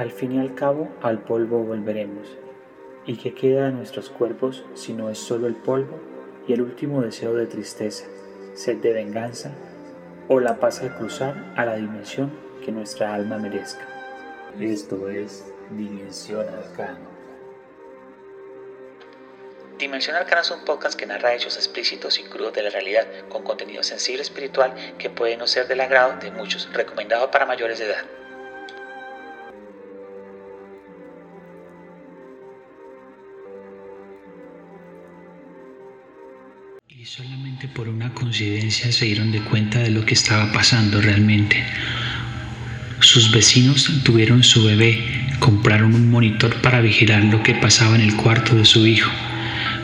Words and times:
Al 0.00 0.12
fin 0.12 0.32
y 0.32 0.38
al 0.38 0.54
cabo, 0.54 0.88
al 1.02 1.18
polvo 1.18 1.62
volveremos. 1.62 2.26
¿Y 3.04 3.18
qué 3.18 3.34
queda 3.34 3.66
de 3.66 3.72
nuestros 3.72 4.08
cuerpos 4.08 4.64
si 4.72 4.94
no 4.94 5.10
es 5.10 5.18
solo 5.18 5.46
el 5.46 5.56
polvo 5.56 6.00
y 6.48 6.54
el 6.54 6.62
último 6.62 7.02
deseo 7.02 7.34
de 7.34 7.44
tristeza, 7.44 8.06
sed 8.54 8.78
de 8.78 8.94
venganza 8.94 9.52
o 10.26 10.40
la 10.40 10.58
paz 10.58 10.80
de 10.80 10.88
cruzar 10.88 11.52
a 11.54 11.66
la 11.66 11.76
dimensión 11.76 12.32
que 12.64 12.72
nuestra 12.72 13.12
alma 13.12 13.36
merezca? 13.36 13.86
Esto 14.58 15.10
es 15.10 15.44
Dimensión 15.68 16.48
Arcana. 16.48 16.98
Dimensión 19.76 20.16
Arcana 20.16 20.40
es 20.40 20.50
un 20.50 20.64
podcast 20.64 20.98
que 20.98 21.04
narra 21.04 21.34
hechos 21.34 21.56
explícitos 21.56 22.18
y 22.18 22.22
crudos 22.22 22.54
de 22.54 22.62
la 22.62 22.70
realidad, 22.70 23.06
con 23.28 23.42
contenido 23.42 23.82
sensible 23.82 24.22
espiritual 24.22 24.72
que 24.96 25.10
puede 25.10 25.36
no 25.36 25.46
ser 25.46 25.68
del 25.68 25.82
agrado 25.82 26.18
de 26.22 26.30
muchos, 26.30 26.72
recomendado 26.72 27.30
para 27.30 27.44
mayores 27.44 27.80
de 27.80 27.84
edad. 27.84 28.19
Solamente 37.16 37.66
por 37.66 37.88
una 37.88 38.14
coincidencia 38.14 38.92
se 38.92 39.06
dieron 39.06 39.32
de 39.32 39.40
cuenta 39.40 39.80
de 39.80 39.90
lo 39.90 40.06
que 40.06 40.14
estaba 40.14 40.52
pasando 40.52 41.00
realmente. 41.00 41.60
Sus 43.00 43.32
vecinos 43.32 43.90
tuvieron 44.04 44.44
su 44.44 44.62
bebé, 44.62 45.26
compraron 45.40 45.96
un 45.96 46.08
monitor 46.08 46.62
para 46.62 46.80
vigilar 46.80 47.24
lo 47.24 47.42
que 47.42 47.56
pasaba 47.56 47.96
en 47.96 48.02
el 48.02 48.14
cuarto 48.14 48.54
de 48.54 48.64
su 48.64 48.86
hijo, 48.86 49.10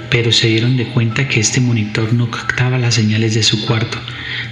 pero 0.09 0.31
se 0.31 0.47
dieron 0.47 0.77
de 0.77 0.87
cuenta 0.87 1.27
que 1.27 1.41
este 1.41 1.61
monitor 1.61 2.12
no 2.12 2.31
captaba 2.31 2.79
las 2.79 2.95
señales 2.95 3.34
de 3.34 3.43
su 3.43 3.67
cuarto, 3.67 3.98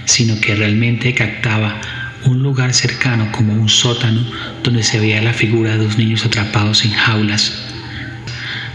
sino 0.04 0.41
que 0.41 0.56
realmente 0.56 1.15
captaba 1.15 1.80
un 2.24 2.43
lugar 2.43 2.74
cercano 2.74 3.30
como 3.30 3.52
un 3.52 3.68
sótano 3.68 4.20
donde 4.65 4.82
se 4.82 4.98
veía 4.98 5.23
la 5.23 5.32
figura 5.32 5.77
de 5.77 5.84
dos 5.84 5.96
niños 5.96 6.27
atrapados 6.27 6.84
en 6.84 6.91
jaulas 6.91 7.73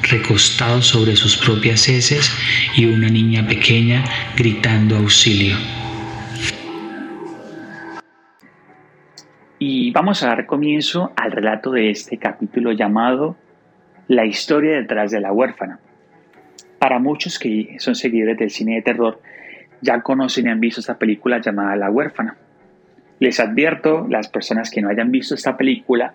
recostados 0.10 0.88
sobre 0.88 1.16
sus 1.16 1.38
propias 1.38 1.88
heces 1.88 2.32
y 2.76 2.86
una 2.86 3.10
niña 3.10 3.48
pequeña 3.48 4.04
gritando 4.36 4.98
auxilio. 4.98 5.56
Y 9.60 9.92
vamos 9.92 10.24
a 10.24 10.28
dar 10.28 10.46
comienzo 10.46 11.12
al 11.16 11.32
relato 11.32 11.72
de 11.72 11.90
este 11.90 12.18
capítulo 12.18 12.72
llamado 12.72 13.36
La 14.08 14.26
historia 14.26 14.78
detrás 14.78 15.12
de 15.12 15.20
la 15.20 15.32
huérfana. 15.32 15.80
Para 16.80 17.00
muchos 17.00 17.38
que 17.38 17.76
son 17.80 17.96
seguidores 17.96 18.38
del 18.38 18.50
cine 18.50 18.76
de 18.76 18.82
terror, 18.82 19.22
ya 19.82 20.02
conocen 20.02 20.48
y 20.48 20.50
han 20.50 20.60
visto 20.60 20.80
esta 20.80 20.98
película 20.98 21.42
llamada 21.42 21.76
La 21.76 21.92
huérfana. 21.92 22.38
Les 23.20 23.40
advierto, 23.42 24.08
las 24.10 24.30
personas 24.30 24.72
que 24.72 24.82
no 24.82 24.90
hayan 24.90 25.12
visto 25.12 25.36
esta 25.36 25.58
película, 25.58 26.14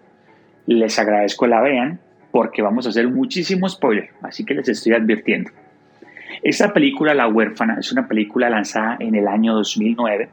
les 0.66 0.98
agradezco 0.98 1.46
la 1.46 1.60
vean 1.60 2.00
porque 2.34 2.62
vamos 2.62 2.84
a 2.84 2.88
hacer 2.88 3.06
muchísimo 3.06 3.68
spoiler, 3.68 4.10
así 4.20 4.44
que 4.44 4.54
les 4.54 4.68
estoy 4.68 4.92
advirtiendo. 4.92 5.52
Esta 6.42 6.72
película, 6.72 7.14
La 7.14 7.28
huérfana, 7.28 7.76
es 7.78 7.92
una 7.92 8.08
película 8.08 8.50
lanzada 8.50 8.96
en 8.98 9.14
el 9.14 9.28
año 9.28 9.54
2009. 9.54 10.30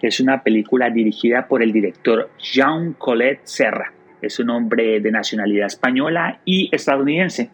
Es 0.00 0.20
una 0.20 0.44
película 0.44 0.90
dirigida 0.90 1.48
por 1.48 1.64
el 1.64 1.72
director 1.72 2.30
Jean 2.38 2.92
Colette 2.92 3.40
Serra. 3.42 3.92
Es 4.22 4.38
un 4.38 4.50
hombre 4.50 5.00
de 5.00 5.10
nacionalidad 5.10 5.66
española 5.66 6.38
y 6.44 6.68
estadounidense. 6.70 7.50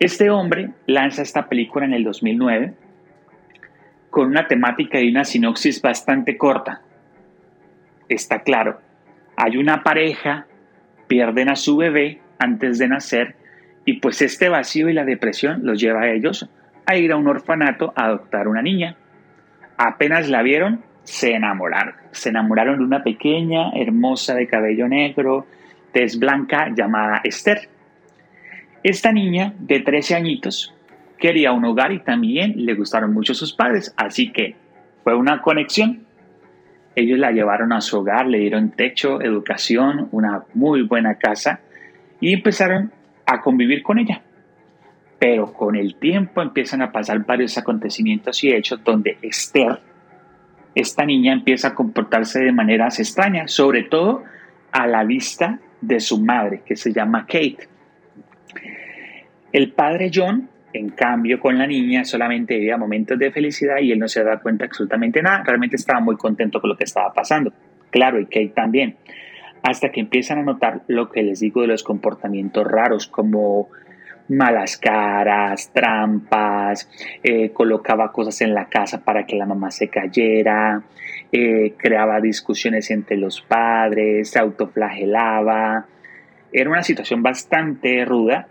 Este 0.00 0.30
hombre 0.30 0.70
lanza 0.86 1.20
esta 1.20 1.46
película 1.46 1.84
en 1.84 1.92
el 1.92 2.04
2009 2.04 2.72
con 4.08 4.28
una 4.28 4.48
temática 4.48 4.98
y 4.98 5.10
una 5.10 5.24
sinopsis 5.24 5.82
bastante 5.82 6.38
corta. 6.38 6.80
Está 8.08 8.40
claro, 8.40 8.80
hay 9.36 9.58
una 9.58 9.82
pareja, 9.82 10.46
pierden 11.06 11.50
a 11.50 11.56
su 11.56 11.76
bebé 11.76 12.23
antes 12.38 12.78
de 12.78 12.88
nacer 12.88 13.36
y 13.84 13.94
pues 13.94 14.22
este 14.22 14.48
vacío 14.48 14.88
y 14.88 14.94
la 14.94 15.04
depresión 15.04 15.60
los 15.64 15.80
lleva 15.80 16.02
a 16.02 16.10
ellos 16.10 16.48
a 16.86 16.96
ir 16.96 17.12
a 17.12 17.16
un 17.16 17.28
orfanato 17.28 17.92
a 17.96 18.06
adoptar 18.06 18.48
una 18.48 18.62
niña. 18.62 18.96
Apenas 19.76 20.28
la 20.28 20.42
vieron, 20.42 20.82
se 21.02 21.34
enamoraron. 21.34 21.94
Se 22.12 22.30
enamoraron 22.30 22.78
de 22.78 22.84
una 22.84 23.02
pequeña, 23.02 23.70
hermosa 23.74 24.34
de 24.34 24.46
cabello 24.46 24.88
negro, 24.88 25.46
tez 25.92 26.18
blanca 26.18 26.70
llamada 26.74 27.20
Esther. 27.24 27.68
Esta 28.82 29.12
niña 29.12 29.54
de 29.58 29.80
13 29.80 30.14
añitos 30.14 30.74
quería 31.18 31.52
un 31.52 31.64
hogar 31.64 31.92
y 31.92 32.00
también 32.00 32.54
le 32.56 32.74
gustaron 32.74 33.12
mucho 33.12 33.34
sus 33.34 33.54
padres, 33.54 33.94
así 33.96 34.30
que 34.30 34.56
fue 35.02 35.14
una 35.14 35.40
conexión. 35.40 36.04
Ellos 36.96 37.18
la 37.18 37.32
llevaron 37.32 37.72
a 37.72 37.80
su 37.80 37.98
hogar, 37.98 38.26
le 38.26 38.38
dieron 38.38 38.70
techo, 38.70 39.20
educación, 39.20 40.08
una 40.12 40.44
muy 40.54 40.82
buena 40.82 41.16
casa 41.16 41.60
y 42.24 42.32
empezaron 42.32 42.90
a 43.26 43.42
convivir 43.42 43.82
con 43.82 43.98
ella. 43.98 44.22
Pero 45.18 45.52
con 45.52 45.76
el 45.76 45.96
tiempo 45.96 46.40
empiezan 46.40 46.80
a 46.80 46.90
pasar 46.90 47.18
varios 47.26 47.58
acontecimientos 47.58 48.42
y 48.44 48.48
hechos 48.48 48.82
donde 48.82 49.18
Esther, 49.20 49.78
esta 50.74 51.04
niña, 51.04 51.34
empieza 51.34 51.68
a 51.68 51.74
comportarse 51.74 52.42
de 52.42 52.50
maneras 52.50 52.98
extrañas, 52.98 53.52
sobre 53.52 53.82
todo 53.82 54.22
a 54.72 54.86
la 54.86 55.04
vista 55.04 55.60
de 55.82 56.00
su 56.00 56.18
madre, 56.18 56.62
que 56.64 56.76
se 56.76 56.94
llama 56.94 57.26
Kate. 57.26 57.68
El 59.52 59.72
padre 59.72 60.10
John, 60.12 60.48
en 60.72 60.88
cambio, 60.88 61.38
con 61.38 61.58
la 61.58 61.66
niña 61.66 62.06
solamente 62.06 62.54
vivía 62.54 62.78
momentos 62.78 63.18
de 63.18 63.32
felicidad 63.32 63.80
y 63.82 63.92
él 63.92 63.98
no 63.98 64.08
se 64.08 64.24
da 64.24 64.40
cuenta 64.40 64.64
absolutamente 64.64 65.20
nada. 65.20 65.42
Realmente 65.44 65.76
estaba 65.76 66.00
muy 66.00 66.16
contento 66.16 66.58
con 66.58 66.70
lo 66.70 66.76
que 66.76 66.84
estaba 66.84 67.12
pasando. 67.12 67.52
Claro, 67.90 68.18
y 68.18 68.24
Kate 68.24 68.52
también 68.56 68.96
hasta 69.64 69.90
que 69.90 70.00
empiezan 70.00 70.38
a 70.38 70.42
notar 70.42 70.82
lo 70.88 71.10
que 71.10 71.22
les 71.22 71.40
digo 71.40 71.62
de 71.62 71.68
los 71.68 71.82
comportamientos 71.82 72.66
raros, 72.66 73.08
como 73.08 73.70
malas 74.28 74.76
caras, 74.76 75.72
trampas, 75.72 76.90
eh, 77.22 77.50
colocaba 77.50 78.12
cosas 78.12 78.42
en 78.42 78.52
la 78.52 78.68
casa 78.68 79.02
para 79.04 79.24
que 79.24 79.36
la 79.36 79.46
mamá 79.46 79.70
se 79.70 79.88
cayera, 79.88 80.82
eh, 81.32 81.72
creaba 81.78 82.20
discusiones 82.20 82.90
entre 82.90 83.16
los 83.16 83.40
padres, 83.40 84.28
se 84.28 84.38
autoflagelaba. 84.38 85.86
Era 86.52 86.68
una 86.68 86.82
situación 86.82 87.22
bastante 87.22 88.04
ruda 88.04 88.48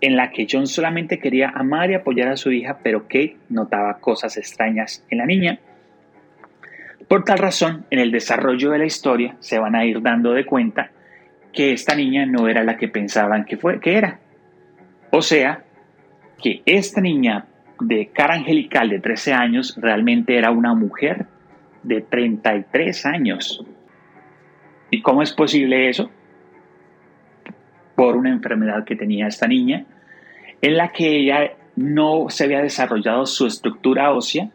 en 0.00 0.16
la 0.16 0.30
que 0.30 0.46
John 0.50 0.66
solamente 0.66 1.18
quería 1.18 1.50
amar 1.50 1.90
y 1.90 1.94
apoyar 1.94 2.28
a 2.28 2.36
su 2.38 2.50
hija, 2.50 2.78
pero 2.82 3.02
Kate 3.02 3.36
notaba 3.50 3.98
cosas 3.98 4.38
extrañas 4.38 5.04
en 5.10 5.18
la 5.18 5.26
niña 5.26 5.60
por 7.08 7.24
tal 7.24 7.38
razón, 7.38 7.86
en 7.90 8.00
el 8.00 8.10
desarrollo 8.10 8.70
de 8.70 8.78
la 8.78 8.86
historia 8.86 9.36
se 9.38 9.58
van 9.58 9.76
a 9.76 9.84
ir 9.84 10.02
dando 10.02 10.32
de 10.32 10.44
cuenta 10.44 10.90
que 11.52 11.72
esta 11.72 11.94
niña 11.94 12.26
no 12.26 12.48
era 12.48 12.64
la 12.64 12.76
que 12.76 12.88
pensaban 12.88 13.44
que, 13.44 13.56
fue, 13.56 13.80
que 13.80 13.96
era. 13.96 14.18
O 15.10 15.22
sea, 15.22 15.64
que 16.42 16.62
esta 16.66 17.00
niña 17.00 17.46
de 17.80 18.08
cara 18.08 18.34
angelical 18.34 18.88
de 18.88 19.00
13 19.00 19.32
años 19.32 19.76
realmente 19.80 20.36
era 20.36 20.50
una 20.50 20.74
mujer 20.74 21.26
de 21.82 22.00
33 22.00 23.06
años. 23.06 23.64
¿Y 24.90 25.00
cómo 25.00 25.22
es 25.22 25.32
posible 25.32 25.88
eso? 25.88 26.10
Por 27.94 28.16
una 28.16 28.30
enfermedad 28.30 28.84
que 28.84 28.96
tenía 28.96 29.28
esta 29.28 29.46
niña, 29.46 29.86
en 30.60 30.76
la 30.76 30.92
que 30.92 31.16
ella 31.16 31.52
no 31.76 32.26
se 32.28 32.44
había 32.44 32.62
desarrollado 32.62 33.26
su 33.26 33.46
estructura 33.46 34.12
ósea 34.12 34.50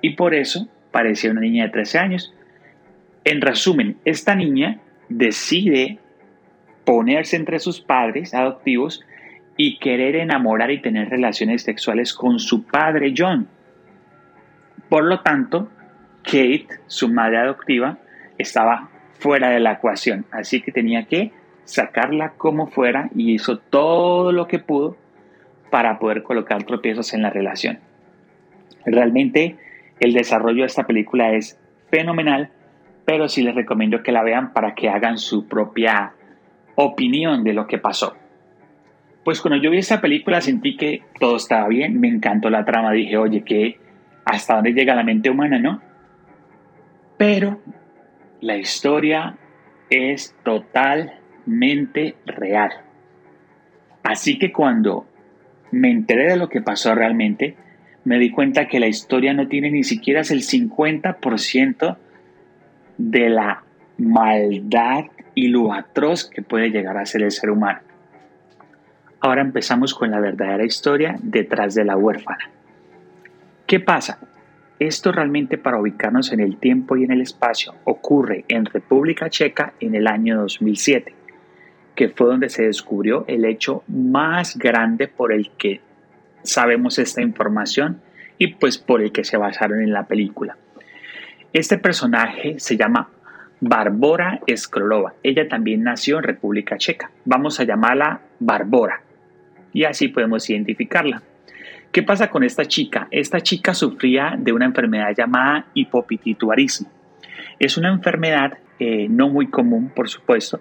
y 0.00 0.14
por 0.14 0.34
eso 0.34 0.68
parecía 0.94 1.32
una 1.32 1.40
niña 1.40 1.64
de 1.64 1.70
13 1.70 1.98
años. 1.98 2.32
En 3.24 3.40
resumen, 3.40 3.96
esta 4.04 4.36
niña 4.36 4.78
decide 5.08 5.98
ponerse 6.84 7.34
entre 7.34 7.58
sus 7.58 7.80
padres 7.80 8.32
adoptivos 8.32 9.04
y 9.56 9.80
querer 9.80 10.14
enamorar 10.14 10.70
y 10.70 10.80
tener 10.80 11.08
relaciones 11.08 11.62
sexuales 11.62 12.14
con 12.14 12.38
su 12.38 12.62
padre 12.62 13.12
John. 13.16 13.48
Por 14.88 15.02
lo 15.02 15.18
tanto, 15.18 15.68
Kate, 16.22 16.68
su 16.86 17.08
madre 17.08 17.38
adoptiva, 17.38 17.98
estaba 18.38 18.88
fuera 19.18 19.50
de 19.50 19.58
la 19.58 19.72
ecuación, 19.72 20.26
así 20.30 20.62
que 20.62 20.70
tenía 20.70 21.06
que 21.06 21.32
sacarla 21.64 22.34
como 22.36 22.68
fuera 22.68 23.10
y 23.16 23.32
hizo 23.34 23.58
todo 23.58 24.30
lo 24.30 24.46
que 24.46 24.60
pudo 24.60 24.96
para 25.70 25.98
poder 25.98 26.22
colocar 26.22 26.62
tropiezos 26.62 27.14
en 27.14 27.22
la 27.22 27.30
relación. 27.30 27.80
Realmente 28.86 29.56
el 30.00 30.12
desarrollo 30.12 30.62
de 30.62 30.66
esta 30.66 30.86
película 30.86 31.32
es 31.32 31.60
fenomenal, 31.90 32.50
pero 33.04 33.28
sí 33.28 33.42
les 33.42 33.54
recomiendo 33.54 34.02
que 34.02 34.12
la 34.12 34.22
vean 34.22 34.52
para 34.52 34.74
que 34.74 34.88
hagan 34.88 35.18
su 35.18 35.46
propia 35.46 36.14
opinión 36.74 37.44
de 37.44 37.52
lo 37.52 37.66
que 37.66 37.78
pasó. 37.78 38.16
Pues 39.24 39.40
cuando 39.40 39.62
yo 39.62 39.70
vi 39.70 39.78
esta 39.78 40.00
película 40.00 40.40
sentí 40.40 40.76
que 40.76 41.02
todo 41.18 41.36
estaba 41.36 41.68
bien, 41.68 41.98
me 41.98 42.08
encantó 42.08 42.50
la 42.50 42.64
trama, 42.64 42.92
dije, 42.92 43.16
oye, 43.16 43.42
que 43.42 43.78
hasta 44.24 44.56
dónde 44.56 44.72
llega 44.72 44.94
la 44.94 45.04
mente 45.04 45.30
humana, 45.30 45.58
¿no? 45.58 45.80
Pero 47.16 47.60
la 48.40 48.56
historia 48.56 49.36
es 49.88 50.36
totalmente 50.42 52.16
real. 52.26 52.70
Así 54.02 54.38
que 54.38 54.52
cuando 54.52 55.06
me 55.70 55.90
enteré 55.90 56.30
de 56.30 56.36
lo 56.36 56.48
que 56.48 56.60
pasó 56.60 56.94
realmente, 56.94 57.56
me 58.04 58.18
di 58.18 58.30
cuenta 58.30 58.68
que 58.68 58.80
la 58.80 58.86
historia 58.86 59.32
no 59.32 59.48
tiene 59.48 59.70
ni 59.70 59.82
siquiera 59.82 60.20
el 60.20 60.42
50% 60.42 61.96
de 62.98 63.28
la 63.30 63.64
maldad 63.98 65.04
y 65.34 65.48
lo 65.48 65.72
atroz 65.72 66.28
que 66.28 66.42
puede 66.42 66.70
llegar 66.70 66.96
a 66.96 67.06
ser 67.06 67.22
el 67.22 67.30
ser 67.30 67.50
humano. 67.50 67.80
Ahora 69.20 69.40
empezamos 69.40 69.94
con 69.94 70.10
la 70.10 70.20
verdadera 70.20 70.64
historia 70.64 71.16
detrás 71.22 71.74
de 71.74 71.84
la 71.84 71.96
huérfana. 71.96 72.50
¿Qué 73.66 73.80
pasa? 73.80 74.18
Esto 74.78 75.12
realmente 75.12 75.56
para 75.56 75.80
ubicarnos 75.80 76.32
en 76.32 76.40
el 76.40 76.58
tiempo 76.58 76.96
y 76.96 77.04
en 77.04 77.12
el 77.12 77.22
espacio 77.22 77.74
ocurre 77.84 78.44
en 78.48 78.66
República 78.66 79.30
Checa 79.30 79.72
en 79.80 79.94
el 79.94 80.06
año 80.06 80.40
2007, 80.40 81.14
que 81.94 82.10
fue 82.10 82.26
donde 82.26 82.50
se 82.50 82.64
descubrió 82.64 83.24
el 83.28 83.46
hecho 83.46 83.82
más 83.88 84.58
grande 84.58 85.08
por 85.08 85.32
el 85.32 85.50
que 85.52 85.80
sabemos 86.44 86.98
esta 86.98 87.22
información 87.22 88.00
y 88.38 88.54
pues 88.54 88.78
por 88.78 89.02
el 89.02 89.12
que 89.12 89.24
se 89.24 89.36
basaron 89.36 89.80
en 89.80 89.92
la 89.92 90.06
película. 90.06 90.56
Este 91.52 91.78
personaje 91.78 92.58
se 92.58 92.76
llama 92.76 93.08
Barbora 93.60 94.40
Skrolova. 94.54 95.14
Ella 95.22 95.48
también 95.48 95.82
nació 95.82 96.18
en 96.18 96.24
República 96.24 96.76
Checa. 96.76 97.10
Vamos 97.24 97.58
a 97.60 97.64
llamarla 97.64 98.20
Barbora 98.38 99.02
y 99.72 99.84
así 99.84 100.08
podemos 100.08 100.48
identificarla. 100.50 101.22
¿Qué 101.92 102.02
pasa 102.02 102.28
con 102.28 102.42
esta 102.42 102.64
chica? 102.64 103.06
Esta 103.10 103.40
chica 103.40 103.72
sufría 103.72 104.34
de 104.36 104.52
una 104.52 104.64
enfermedad 104.64 105.14
llamada 105.16 105.66
hipopituitarismo. 105.74 106.90
Es 107.58 107.76
una 107.76 107.88
enfermedad 107.88 108.58
eh, 108.80 109.06
no 109.08 109.28
muy 109.28 109.46
común, 109.46 109.92
por 109.94 110.08
supuesto, 110.08 110.60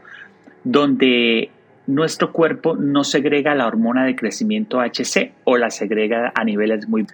donde 0.64 1.50
nuestro 1.88 2.32
cuerpo 2.32 2.76
no 2.76 3.04
segrega 3.04 3.56
la 3.56 3.68
hormona 3.68 4.06
de 4.06 4.16
crecimiento 4.16 4.80
HC 4.80 5.34
o 5.44 5.58
la 5.58 5.70
segrega 5.70 6.32
a 6.36 6.44
niveles 6.44 6.88
muy... 6.88 7.06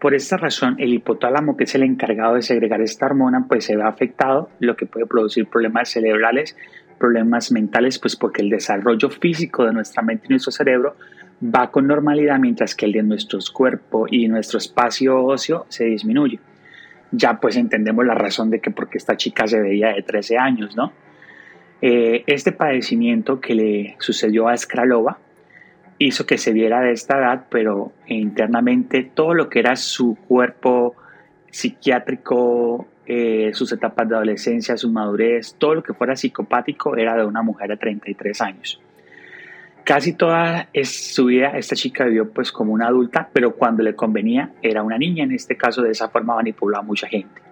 Por 0.00 0.14
esta 0.14 0.36
razón, 0.36 0.76
el 0.78 0.94
hipotálamo, 0.94 1.56
que 1.56 1.64
es 1.64 1.74
el 1.74 1.82
encargado 1.82 2.34
de 2.36 2.42
segregar 2.42 2.80
esta 2.80 3.06
hormona, 3.06 3.46
pues 3.48 3.64
se 3.64 3.76
ve 3.76 3.82
afectado, 3.82 4.48
lo 4.60 4.76
que 4.76 4.86
puede 4.86 5.06
producir 5.06 5.46
problemas 5.46 5.88
cerebrales, 5.88 6.56
problemas 6.98 7.50
mentales, 7.50 7.98
pues 7.98 8.14
porque 8.14 8.42
el 8.42 8.50
desarrollo 8.50 9.10
físico 9.10 9.66
de 9.66 9.72
nuestra 9.72 10.02
mente 10.02 10.26
y 10.26 10.30
nuestro 10.30 10.52
cerebro 10.52 10.96
va 11.42 11.70
con 11.70 11.86
normalidad 11.86 12.38
mientras 12.38 12.74
que 12.74 12.86
el 12.86 12.92
de 12.92 13.02
nuestro 13.02 13.38
cuerpo 13.52 14.06
y 14.08 14.28
nuestro 14.28 14.58
espacio 14.58 15.24
óseo 15.24 15.66
se 15.68 15.84
disminuye. 15.84 16.38
Ya 17.10 17.40
pues 17.40 17.56
entendemos 17.56 18.04
la 18.06 18.14
razón 18.14 18.50
de 18.50 18.60
que 18.60 18.70
porque 18.70 18.98
esta 18.98 19.16
chica 19.16 19.46
se 19.46 19.60
veía 19.60 19.94
de 19.94 20.02
13 20.02 20.38
años, 20.38 20.76
¿no? 20.76 20.92
Eh, 21.80 22.24
este 22.26 22.52
padecimiento 22.52 23.40
que 23.40 23.54
le 23.54 23.96
sucedió 23.98 24.48
a 24.48 24.56
Skralova 24.56 25.18
hizo 25.98 26.26
que 26.26 26.38
se 26.38 26.52
viera 26.52 26.80
de 26.80 26.92
esta 26.92 27.18
edad, 27.18 27.46
pero 27.50 27.92
internamente 28.06 29.02
todo 29.02 29.34
lo 29.34 29.48
que 29.48 29.60
era 29.60 29.76
su 29.76 30.16
cuerpo 30.26 30.94
psiquiátrico, 31.50 32.86
eh, 33.06 33.50
sus 33.52 33.72
etapas 33.72 34.08
de 34.08 34.16
adolescencia, 34.16 34.76
su 34.76 34.90
madurez, 34.90 35.54
todo 35.56 35.76
lo 35.76 35.82
que 35.82 35.94
fuera 35.94 36.16
psicopático 36.16 36.96
era 36.96 37.16
de 37.16 37.24
una 37.24 37.42
mujer 37.42 37.70
de 37.70 37.76
33 37.76 38.40
años. 38.40 38.80
Casi 39.84 40.12
toda 40.12 40.68
su 40.82 41.26
vida 41.26 41.52
esta 41.56 41.74
chica 41.74 42.04
vivió 42.04 42.30
pues 42.30 42.52
como 42.52 42.74
una 42.74 42.88
adulta, 42.88 43.30
pero 43.32 43.54
cuando 43.54 43.82
le 43.82 43.94
convenía 43.94 44.50
era 44.60 44.82
una 44.82 44.98
niña, 44.98 45.24
en 45.24 45.32
este 45.32 45.56
caso 45.56 45.82
de 45.82 45.92
esa 45.92 46.10
forma 46.10 46.34
manipulaba 46.34 46.84
a 46.84 46.86
mucha 46.86 47.08
gente. 47.08 47.47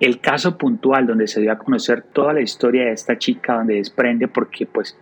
El 0.00 0.20
caso 0.20 0.56
puntual 0.56 1.06
donde 1.06 1.28
se 1.28 1.40
dio 1.40 1.52
a 1.52 1.58
conocer 1.58 2.02
toda 2.02 2.32
la 2.32 2.40
historia 2.40 2.86
de 2.86 2.92
esta 2.92 3.18
chica, 3.18 3.54
donde 3.54 3.74
desprende 3.74 4.28
porque 4.28 4.66
pues 4.66 4.96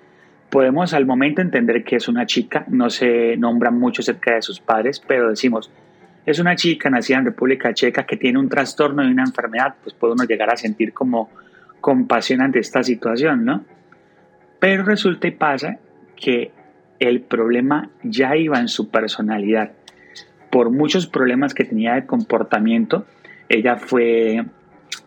podemos 0.50 0.92
al 0.92 1.06
momento 1.06 1.40
entender 1.40 1.84
que 1.84 1.96
es 1.96 2.08
una 2.08 2.26
chica, 2.26 2.64
no 2.68 2.90
se 2.90 3.36
nombra 3.36 3.70
mucho 3.70 4.02
acerca 4.02 4.34
de 4.34 4.42
sus 4.42 4.60
padres, 4.60 5.00
pero 5.06 5.30
decimos, 5.30 5.70
es 6.26 6.38
una 6.40 6.56
chica 6.56 6.90
nacida 6.90 7.18
en 7.18 7.26
República 7.26 7.72
Checa 7.72 8.04
que 8.04 8.16
tiene 8.16 8.38
un 8.38 8.48
trastorno 8.48 9.02
y 9.04 9.10
una 9.10 9.22
enfermedad, 9.22 9.76
pues 9.82 9.94
puede 9.94 10.14
uno 10.14 10.24
llegar 10.24 10.52
a 10.52 10.56
sentir 10.56 10.92
como 10.92 11.30
compasión 11.80 12.40
ante 12.40 12.58
esta 12.58 12.82
situación, 12.82 13.44
¿no? 13.44 13.64
Pero 14.58 14.84
resulta 14.84 15.28
y 15.28 15.30
pasa 15.30 15.78
que 16.16 16.50
el 16.98 17.20
problema 17.20 17.90
ya 18.02 18.36
iba 18.36 18.58
en 18.58 18.68
su 18.68 18.90
personalidad. 18.90 19.72
Por 20.50 20.70
muchos 20.70 21.06
problemas 21.06 21.54
que 21.54 21.64
tenía 21.64 21.94
de 21.94 22.06
comportamiento, 22.06 23.06
ella 23.48 23.76
fue 23.76 24.44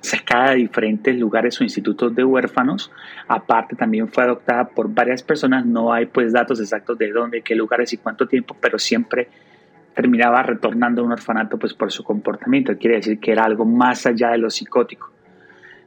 sacada 0.01 0.51
de 0.51 0.57
diferentes 0.57 1.15
lugares 1.17 1.59
o 1.61 1.63
institutos 1.63 2.13
de 2.13 2.23
huérfanos. 2.23 2.91
Aparte, 3.27 3.75
también 3.75 4.07
fue 4.09 4.23
adoptada 4.23 4.67
por 4.67 4.93
varias 4.93 5.23
personas. 5.23 5.65
No 5.65 5.93
hay 5.93 6.07
pues 6.07 6.33
datos 6.33 6.59
exactos 6.59 6.97
de 6.97 7.11
dónde, 7.11 7.41
qué 7.41 7.55
lugares 7.55 7.93
y 7.93 7.97
cuánto 7.97 8.27
tiempo, 8.27 8.55
pero 8.59 8.77
siempre 8.77 9.29
terminaba 9.95 10.41
retornando 10.43 11.01
a 11.01 11.05
un 11.05 11.11
orfanato 11.11 11.57
pues 11.57 11.73
por 11.73 11.91
su 11.91 12.03
comportamiento. 12.03 12.77
Quiere 12.77 12.97
decir 12.97 13.19
que 13.19 13.31
era 13.31 13.45
algo 13.45 13.65
más 13.65 14.05
allá 14.05 14.31
de 14.31 14.37
lo 14.37 14.49
psicótico. 14.49 15.11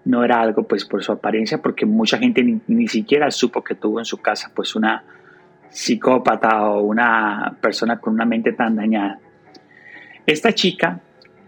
No 0.04 0.24
era 0.24 0.40
algo 0.40 0.64
pues 0.64 0.84
por 0.84 1.02
su 1.02 1.12
apariencia, 1.12 1.60
porque 1.60 1.86
mucha 1.86 2.18
gente 2.18 2.42
ni, 2.42 2.60
ni 2.68 2.88
siquiera 2.88 3.30
supo 3.30 3.62
que 3.64 3.74
tuvo 3.74 3.98
en 3.98 4.04
su 4.04 4.18
casa 4.18 4.50
pues 4.54 4.76
una, 4.76 5.02
psicópata 5.74 6.70
o 6.70 6.82
una 6.82 7.56
persona 7.60 7.98
con 7.98 8.14
una 8.14 8.24
mente 8.24 8.52
tan 8.52 8.76
dañada. 8.76 9.18
Esta 10.24 10.52
chica 10.52 11.00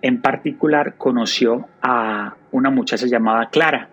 en 0.03 0.21
particular 0.21 0.95
conoció 0.97 1.69
a 1.83 2.37
una 2.53 2.71
muchacha 2.71 3.07
llamada 3.07 3.49
Clara, 3.51 3.89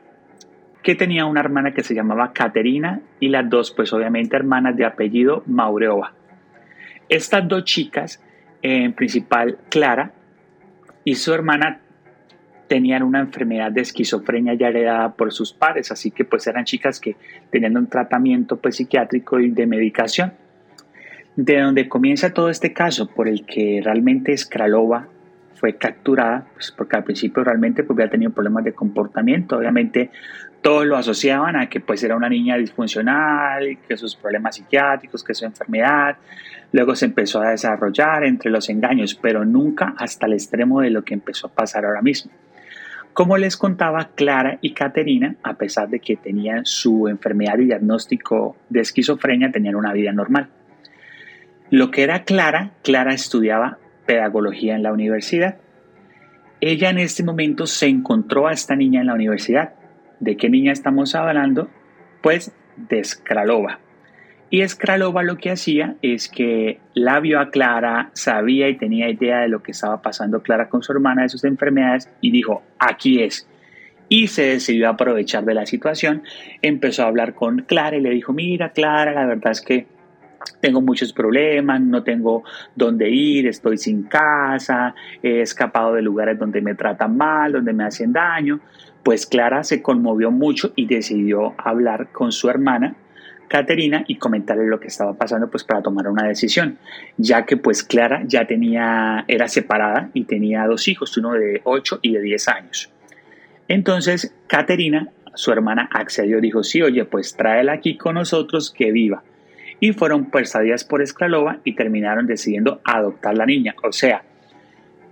que 0.82 0.96
tenía 0.96 1.26
una 1.26 1.40
hermana 1.40 1.74
que 1.74 1.84
se 1.84 1.96
llamaba 1.96 2.34
Caterina 2.34 3.02
y 3.20 3.30
las 3.30 3.50
dos 3.50 3.72
pues 3.72 3.94
obviamente 3.94 4.36
hermanas 4.36 4.76
de 4.76 4.86
apellido 4.86 5.44
Maureova. 5.48 6.14
Estas 7.10 7.48
dos 7.48 7.64
chicas, 7.64 8.22
en 8.62 8.94
principal 8.94 9.58
Clara 9.70 10.12
y 11.04 11.16
su 11.16 11.34
hermana 11.34 11.80
tenían 12.68 13.04
una 13.04 13.20
enfermedad 13.20 13.72
de 13.72 13.82
esquizofrenia 13.82 14.56
ya 14.56 14.70
heredada 14.70 15.14
por 15.14 15.32
sus 15.32 15.54
padres, 15.54 15.92
así 15.92 16.12
que 16.12 16.26
pues 16.26 16.48
eran 16.48 16.66
chicas 16.66 17.00
que 17.00 17.16
tenían 17.52 17.78
un 17.78 17.88
tratamiento 17.88 18.58
pues 18.58 18.78
psiquiátrico 18.78 19.40
y 19.40 19.52
de 19.52 19.68
medicación. 19.68 20.34
De 21.36 21.60
donde 21.60 21.90
comienza 21.90 22.34
todo 22.34 22.50
este 22.50 22.74
caso 22.74 23.08
por 23.08 23.28
el 23.28 23.46
que 23.46 23.82
realmente 23.84 24.38
Skralova 24.38 25.08
fue 25.64 25.78
capturada, 25.78 26.46
pues 26.56 26.74
porque 26.76 26.98
al 26.98 27.06
principio 27.06 27.42
realmente 27.42 27.86
pues, 27.86 27.98
había 27.98 28.12
tenido 28.12 28.32
problemas 28.32 28.66
de 28.66 28.74
comportamiento, 28.74 29.56
obviamente 29.56 30.12
todos 30.62 30.86
lo 30.86 30.98
asociaban 30.98 31.56
a 31.56 31.70
que 31.70 31.80
pues 31.80 32.04
era 32.04 32.18
una 32.18 32.28
niña 32.28 32.58
disfuncional, 32.58 33.78
que 33.88 33.96
sus 33.96 34.14
problemas 34.18 34.58
psiquiátricos, 34.58 35.24
que 35.24 35.34
su 35.34 35.46
enfermedad, 35.46 36.18
luego 36.74 36.98
se 36.98 37.06
empezó 37.06 37.42
a 37.42 37.52
desarrollar 37.52 38.26
entre 38.26 38.52
los 38.52 38.68
engaños, 38.68 39.16
pero 39.16 39.46
nunca 39.46 39.96
hasta 39.98 40.26
el 40.26 40.34
extremo 40.34 40.82
de 40.82 40.90
lo 40.90 41.06
que 41.06 41.14
empezó 41.14 41.48
a 41.48 41.52
pasar 41.52 41.86
ahora 41.86 42.02
mismo. 42.02 42.30
Como 43.14 43.38
les 43.38 43.56
contaba, 43.56 44.10
Clara 44.16 44.58
y 44.60 44.74
Caterina, 44.74 45.38
a 45.44 45.54
pesar 45.54 45.88
de 45.88 46.02
que 46.02 46.18
tenían 46.18 46.66
su 46.66 47.08
enfermedad 47.08 47.58
y 47.60 47.68
diagnóstico 47.68 48.58
de 48.68 48.82
esquizofrenia, 48.82 49.50
tenían 49.50 49.76
una 49.76 49.94
vida 49.94 50.12
normal. 50.12 50.50
Lo 51.70 51.90
que 51.90 52.04
era 52.04 52.26
Clara, 52.26 52.72
Clara 52.84 53.14
estudiaba 53.14 53.78
pedagogía 54.06 54.76
en 54.76 54.84
la 54.84 54.94
universidad. 54.94 55.58
Ella 56.62 56.90
en 56.90 57.00
este 57.00 57.24
momento 57.24 57.68
se 57.68 57.88
encontró 57.88 58.48
a 58.48 58.54
esta 58.54 58.76
niña 58.76 59.02
en 59.02 59.08
la 59.08 59.14
universidad. 59.14 59.74
¿De 60.20 60.38
qué 60.38 60.50
niña 60.50 60.72
estamos 60.72 61.16
hablando? 61.16 61.70
Pues 62.22 62.54
de 62.78 63.04
Skralova. 63.04 63.80
Y 64.50 64.66
Skralova 64.68 65.24
lo 65.24 65.38
que 65.38 65.50
hacía 65.50 65.96
es 66.02 66.30
que 66.30 66.80
la 66.94 67.20
vio 67.20 67.40
a 67.40 67.50
Clara, 67.50 68.12
sabía 68.14 68.70
y 68.70 68.78
tenía 68.78 69.10
idea 69.10 69.40
de 69.40 69.48
lo 69.48 69.64
que 69.64 69.72
estaba 69.72 70.02
pasando 70.02 70.44
Clara 70.44 70.70
con 70.70 70.84
su 70.84 70.92
hermana 70.92 71.24
de 71.24 71.30
sus 71.30 71.44
enfermedades 71.44 72.08
y 72.22 72.32
dijo, 72.32 72.62
aquí 72.78 73.24
es. 73.24 73.50
Y 74.10 74.28
se 74.28 74.44
decidió 74.44 74.90
aprovechar 74.90 75.44
de 75.44 75.56
la 75.56 75.66
situación, 75.66 76.22
empezó 76.62 77.04
a 77.04 77.08
hablar 77.08 77.34
con 77.34 77.64
Clara 77.64 77.98
y 77.98 78.02
le 78.02 78.12
dijo, 78.12 78.32
mira 78.32 78.74
Clara, 78.74 79.12
la 79.12 79.26
verdad 79.26 79.54
es 79.54 79.62
que 79.62 79.88
tengo 80.60 80.82
muchos 80.82 81.14
problemas, 81.14 81.82
no 81.82 82.04
tengo 82.04 82.44
dónde 82.76 83.10
ir, 83.10 83.48
estoy 83.48 83.78
sin 83.78 84.04
casa, 84.04 84.96
he 85.22 85.42
escapado 85.42 85.94
de 85.94 86.02
lugares 86.02 86.40
donde 86.40 86.62
me 86.62 86.76
tratan 86.76 87.18
mal, 87.18 87.52
donde 87.52 87.74
me 87.74 87.86
hacen 87.86 88.14
daño. 88.14 88.60
Pues 89.04 89.26
Clara 89.26 89.64
se 89.64 89.82
conmovió 89.82 90.32
mucho 90.32 90.72
y 90.76 90.86
decidió 90.86 91.54
hablar 91.58 92.10
con 92.12 92.32
su 92.32 92.50
hermana 92.50 92.96
Caterina 93.48 94.04
y 94.08 94.16
comentarle 94.16 94.66
lo 94.66 94.80
que 94.80 94.88
estaba 94.88 95.14
pasando 95.14 95.50
pues 95.50 95.64
para 95.64 95.82
tomar 95.82 96.08
una 96.08 96.28
decisión, 96.28 96.80
ya 97.18 97.46
que 97.46 97.58
pues 97.58 97.84
Clara 97.84 98.24
ya 98.26 98.48
tenía, 98.48 99.26
era 99.28 99.48
separada 99.48 100.10
y 100.14 100.24
tenía 100.24 100.66
dos 100.66 100.88
hijos, 100.88 101.16
uno 101.18 101.34
de 101.34 101.62
8 101.64 102.00
y 102.02 102.14
de 102.14 102.22
10 102.22 102.48
años. 102.48 102.92
Entonces 103.68 104.34
Caterina, 104.48 105.10
su 105.36 105.52
hermana, 105.52 105.90
accedió, 105.92 106.42
dijo, 106.42 106.64
sí, 106.64 106.82
oye, 106.82 107.06
pues 107.06 107.36
tráela 107.36 107.74
aquí 107.74 107.98
con 107.98 108.16
nosotros 108.16 108.72
que 108.72 108.92
viva. 108.92 109.24
Y 109.84 109.92
fueron 109.92 110.32
persuadidas 110.32 110.86
por 110.86 111.02
Escalova 111.02 111.60
y 111.66 111.76
terminaron 111.76 112.26
decidiendo 112.26 112.80
adoptar 112.86 113.38
la 113.38 113.46
niña. 113.46 113.76
O 113.84 113.92
sea, 113.92 114.24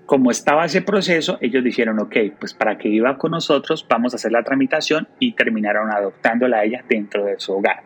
como 0.06 0.32
estaba 0.32 0.64
ese 0.64 0.82
proceso, 0.82 1.38
ellos 1.42 1.62
dijeron, 1.62 2.00
ok, 2.00 2.16
pues 2.40 2.54
para 2.54 2.78
que 2.78 2.88
viva 2.88 3.18
con 3.18 3.32
nosotros 3.32 3.86
vamos 3.90 4.14
a 4.14 4.16
hacer 4.16 4.32
la 4.32 4.44
tramitación 4.44 5.10
y 5.20 5.34
terminaron 5.34 5.92
adoptándola 5.92 6.60
a 6.60 6.64
ella 6.64 6.86
dentro 6.88 7.26
de 7.26 7.38
su 7.38 7.52
hogar 7.52 7.84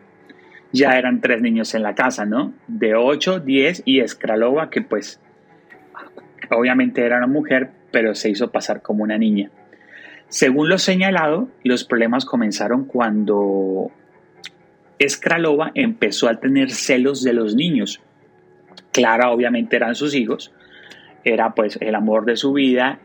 ya 0.72 0.98
eran 0.98 1.20
tres 1.20 1.40
niños 1.40 1.74
en 1.74 1.82
la 1.82 1.94
casa, 1.94 2.24
¿no? 2.24 2.52
De 2.68 2.94
8, 2.94 3.40
10 3.40 3.82
y 3.84 4.00
Eskralova, 4.00 4.70
que 4.70 4.82
pues 4.82 5.20
obviamente 6.50 7.04
era 7.04 7.16
una 7.16 7.26
mujer, 7.26 7.70
pero 7.90 8.14
se 8.14 8.30
hizo 8.30 8.52
pasar 8.52 8.82
como 8.82 9.02
una 9.02 9.18
niña. 9.18 9.50
Según 10.28 10.68
lo 10.68 10.78
señalado, 10.78 11.48
los 11.64 11.84
problemas 11.84 12.24
comenzaron 12.24 12.84
cuando 12.84 13.90
Escralova 14.98 15.72
empezó 15.74 16.28
a 16.28 16.36
tener 16.36 16.70
celos 16.70 17.22
de 17.22 17.32
los 17.32 17.54
niños. 17.54 18.00
Clara 18.92 19.30
obviamente 19.30 19.76
eran 19.76 19.94
sus 19.94 20.14
hijos, 20.14 20.52
era 21.24 21.54
pues 21.54 21.78
el 21.80 21.94
amor 21.94 22.24
de 22.24 22.36
su 22.36 22.52
vida 22.52 22.98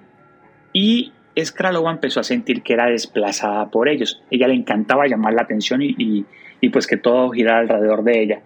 y 0.74 1.12
Escralova 1.36 1.92
empezó 1.92 2.20
a 2.20 2.24
sentir 2.24 2.62
que 2.62 2.74
era 2.74 2.88
desplazada 2.88 3.70
por 3.70 3.90
ellos. 3.90 4.22
Ella 4.30 4.48
le 4.48 4.54
encantaba 4.54 5.08
llamar 5.08 5.34
la 5.34 5.44
atención 5.44 5.82
y, 5.82 6.26
pues 6.72 6.88
que 6.88 6.98
todo 6.98 7.32
girara 7.32 7.60
alrededor 7.60 8.04
de 8.04 8.22
ella. 8.22 8.42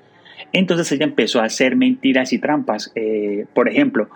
Entonces 0.54 0.92
ella 0.92 1.06
empezó 1.06 1.42
a 1.42 1.46
hacer 1.46 1.75
mentiras 1.75 2.32
y 2.34 2.40
trampas. 2.40 2.92
Eh, 2.96 3.46
por 3.54 3.68
ejemplo, 3.68 4.10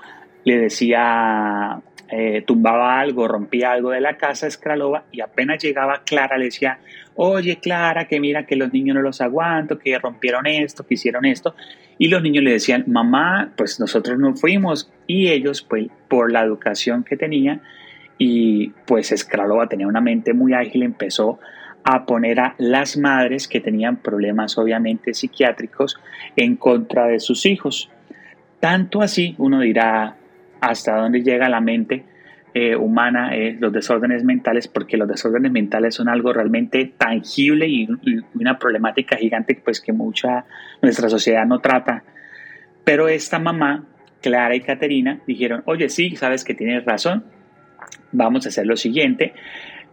le 0.44 0.58
decía, 0.58 1.82
eh, 2.12 2.44
tumbaba 2.46 3.00
algo, 3.00 3.28
rompía 3.28 3.72
algo 3.72 3.92
de 3.92 4.02
la 4.02 4.18
casa 4.18 4.48
Escralova 4.48 5.04
y 5.12 5.22
apenas 5.22 5.62
llegaba 5.62 6.02
Clara 6.04 6.38
le 6.38 6.46
decía, 6.46 6.80
oye 7.16 7.60
Clara, 7.60 8.08
que 8.08 8.20
mira 8.20 8.46
que 8.46 8.56
los 8.56 8.74
niños 8.74 8.96
no 8.96 9.02
los 9.02 9.22
aguanto, 9.22 9.78
que 9.78 9.98
rompieron 10.00 10.48
esto, 10.48 10.86
que 10.86 10.96
hicieron 10.96 11.26
esto. 11.26 11.56
Y 11.98 12.08
los 12.08 12.24
niños 12.24 12.44
le 12.44 12.52
decían, 12.52 12.86
mamá, 12.88 13.52
pues 13.56 13.80
nosotros 13.80 14.18
no 14.18 14.36
fuimos. 14.36 14.92
Y 15.06 15.28
ellos, 15.28 15.62
pues 15.62 15.88
por 16.08 16.32
la 16.32 16.42
educación 16.42 17.04
que 17.04 17.18
tenían, 17.18 17.62
y 18.18 18.70
pues 18.86 19.12
Escralova 19.12 19.68
tenía 19.68 19.88
una 19.88 20.02
mente 20.02 20.34
muy 20.34 20.54
ágil, 20.54 20.84
empezó 20.84 21.40
a 21.84 22.06
poner 22.06 22.40
a 22.40 22.56
las 22.58 22.98
madres 22.98 23.48
que 23.48 23.62
tenían 23.62 23.98
problemas 23.98 24.58
obviamente 24.58 25.14
psiquiátricos 25.14 25.98
en 26.36 26.56
contra 26.56 27.08
de 27.08 27.20
sus 27.20 27.46
hijos. 27.46 27.90
Tanto 28.60 29.02
así, 29.02 29.36
uno 29.38 29.62
dirá, 29.62 30.18
hasta 30.62 30.96
dónde 30.96 31.22
llega 31.22 31.50
la 31.50 31.62
mente 31.62 32.06
eh, 32.54 32.76
humana 32.76 33.36
eh, 33.36 33.58
los 33.60 33.72
desórdenes 33.72 34.24
mentales, 34.24 34.68
porque 34.68 34.98
los 34.98 35.08
desórdenes 35.08 35.52
mentales 35.52 35.94
son 35.96 36.10
algo 36.10 36.34
realmente 36.34 36.94
tangible 36.98 37.68
y, 37.68 37.88
una 38.34 38.58
problemática 38.58 39.18
gigante 39.18 39.60
pues, 39.64 39.80
que 39.80 39.94
mucha 39.94 40.46
nuestra 40.82 41.10
sociedad 41.10 41.46
no 41.46 41.60
trata. 41.60 42.04
Pero 42.84 43.08
esta 43.08 43.38
mamá, 43.38 43.86
Clara 44.22 44.56
y 44.56 44.62
Caterina, 44.62 45.20
dijeron, 45.28 45.62
oye, 45.66 45.90
sí, 45.90 46.16
sabes 46.16 46.44
que 46.44 46.56
tienes 46.56 46.86
razón, 46.86 47.24
vamos 48.12 48.46
a 48.46 48.50
hacer 48.50 48.66
lo 48.66 48.76
siguiente, 48.76 49.34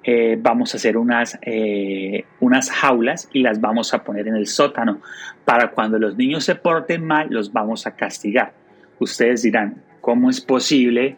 eh, 0.02 0.38
vamos 0.40 0.73
a 0.73 0.76
hacer 0.76 0.96
unas, 0.96 1.38
eh, 1.42 2.25
unas 2.40 2.70
jaulas 2.70 3.28
y 3.32 3.42
las 3.42 3.61
vamos 3.61 3.92
a 3.92 4.02
poner 4.04 4.28
en 4.28 4.37
el 4.37 4.46
sótano. 4.46 5.02
Para 5.44 5.73
cuando 5.73 5.99
los 5.99 6.16
niños 6.16 6.44
se 6.44 6.54
porten 6.54 7.04
mal, 7.04 7.28
los 7.30 7.52
vamos 7.52 7.87
a 7.87 7.96
castigar. 7.96 8.52
Ustedes 8.99 9.42
dirán, 9.42 9.82
¿cómo 10.06 10.30
es 10.30 10.40
posible 10.40 11.16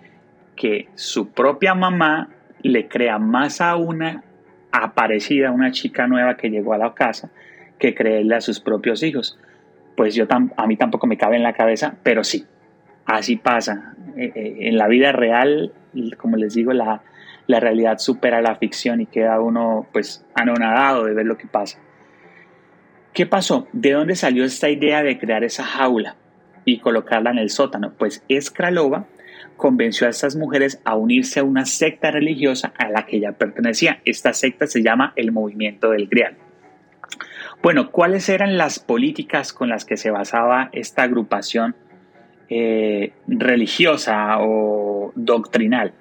que 0.57 0.89
su 0.95 1.29
propia 1.29 1.75
mamá 1.75 2.31
le 2.63 2.89
crea 2.89 3.19
más 3.19 3.61
a 3.61 3.77
una 3.77 4.25
aparecida, 4.73 5.51
una 5.51 5.73
chica 5.73 6.07
nueva 6.07 6.39
que 6.39 6.49
llegó 6.49 6.73
a 6.73 6.79
la 6.79 6.95
casa, 6.95 7.31
que 7.79 7.95
creerle 7.95 8.37
a 8.37 8.41
sus 8.41 8.61
propios 8.61 9.03
hijos? 9.03 9.39
Pues 9.95 10.15
yo 10.15 10.25
a 10.57 10.67
mí 10.67 10.79
tampoco 10.79 11.07
me 11.07 11.19
cabe 11.19 11.37
en 11.37 11.43
la 11.43 11.53
cabeza, 11.53 11.97
pero 12.03 12.25
sí, 12.25 12.47
así 13.05 13.37
pasa. 13.37 13.95
Eh, 14.17 14.57
en 14.61 14.79
la 14.79 14.89
vida 14.89 15.13
real 15.13 15.71
como 16.17 16.39
les 16.39 16.55
digo, 16.55 16.73
la, 16.73 17.03
la 17.47 17.61
realidad 17.61 17.99
supera 17.99 18.41
la 18.41 18.57
ficción 18.57 19.03
y 19.03 19.07
queda 19.07 19.39
uno 19.39 19.87
pues 19.93 20.25
anonadado 20.35 21.05
de 21.05 21.13
ver 21.13 21.27
lo 21.27 21.37
que 21.37 21.47
pasa. 21.47 21.79
¿Qué 23.13 23.27
pasó? 23.27 23.69
¿De 23.75 23.93
dónde 23.93 24.15
salió 24.15 24.47
esta 24.47 24.71
idea 24.71 25.03
de 25.03 25.19
crear 25.19 25.45
esa 25.45 25.65
jaula 25.65 26.17
y 26.73 26.79
colocarla 26.79 27.31
en 27.31 27.39
el 27.39 27.51
sótano? 27.51 27.93
Pues 27.97 28.25
Escralova 28.29 29.07
convenció 29.57 30.07
a 30.07 30.11
estas 30.11 30.37
mujeres 30.37 30.81
a 30.85 30.97
unirse 30.97 31.41
a 31.41 31.45
una 31.45 31.65
secta 31.65 32.11
religiosa 32.11 32.73
a 32.79 32.89
la 32.89 33.07
que 33.07 33.17
ella 33.17 33.33
pertenecía. 33.33 34.01
Esta 34.05 34.33
secta 34.33 34.67
se 34.67 34.83
llama 34.83 35.13
el 35.17 35.33
Movimiento 35.33 35.91
del 35.91 36.07
Grial. 36.07 36.37
Bueno, 37.63 37.91
¿cuáles 37.91 38.29
eran 38.29 38.57
las 38.57 38.79
políticas 38.79 39.53
con 39.53 39.69
las 39.69 39.85
que 39.85 39.97
se 39.97 40.11
basaba 40.11 40.71
esta 40.73 41.03
agrupación 41.03 41.75
eh, 42.51 43.13
religiosa 43.27 44.39
o 44.41 45.13
doctrinal. 45.15 45.93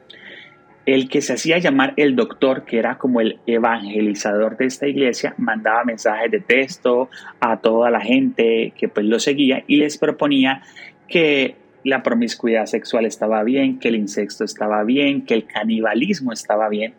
El 0.88 1.10
que 1.10 1.22
se 1.22 1.34
hacía 1.34 1.58
llamar 1.58 1.94
el 1.98 2.16
doctor, 2.16 2.64
que 2.64 2.80
era 2.80 2.98
como 2.98 3.20
el 3.20 3.40
evangelizador 3.46 4.56
de 4.56 4.68
esta 4.68 4.88
iglesia, 4.88 5.36
mandaba 5.38 5.84
mensajes 5.84 6.32
de 6.32 6.40
texto 6.40 7.10
a 7.42 7.58
toda 7.58 7.92
la 7.92 8.00
gente 8.00 8.72
que 8.78 8.88
pues 8.88 9.06
lo 9.06 9.20
seguía 9.20 9.66
y 9.68 9.76
les 9.76 9.98
proponía 9.98 10.62
que 11.10 11.58
la 11.84 12.04
promiscuidad 12.04 12.68
sexual 12.68 13.06
estaba 13.06 13.44
bien, 13.44 13.80
que 13.80 13.90
el 13.90 13.98
insecto 13.98 14.46
estaba 14.46 14.82
bien, 14.86 15.26
que 15.26 15.34
el 15.34 15.46
canibalismo 15.46 16.32
estaba 16.32 16.70
bien. 16.70 16.94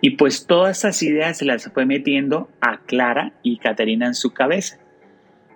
Y 0.00 0.12
pues 0.12 0.46
todas 0.46 0.78
esas 0.78 1.02
ideas 1.02 1.36
se 1.36 1.44
las 1.44 1.70
fue 1.70 1.84
metiendo 1.84 2.48
a 2.62 2.78
Clara 2.78 3.34
y 3.42 3.58
Caterina 3.58 4.06
en 4.06 4.14
su 4.14 4.32
cabeza 4.32 4.78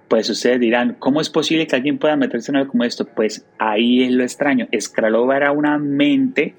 pues 0.09 0.29
ustedes 0.29 0.59
dirán, 0.59 0.97
¿cómo 0.99 1.21
es 1.21 1.31
posible 1.31 1.69
que 1.69 1.77
alguien 1.77 1.97
pueda 1.97 2.17
meterse 2.17 2.51
en 2.51 2.57
algo 2.57 2.73
como 2.73 2.83
esto? 2.83 3.05
Pues 3.05 3.47
ahí 3.59 4.03
es 4.03 4.11
lo 4.11 4.25
extraño. 4.25 4.67
Escralova 4.73 5.37
era 5.37 5.53
una 5.53 5.79
mente 5.79 6.57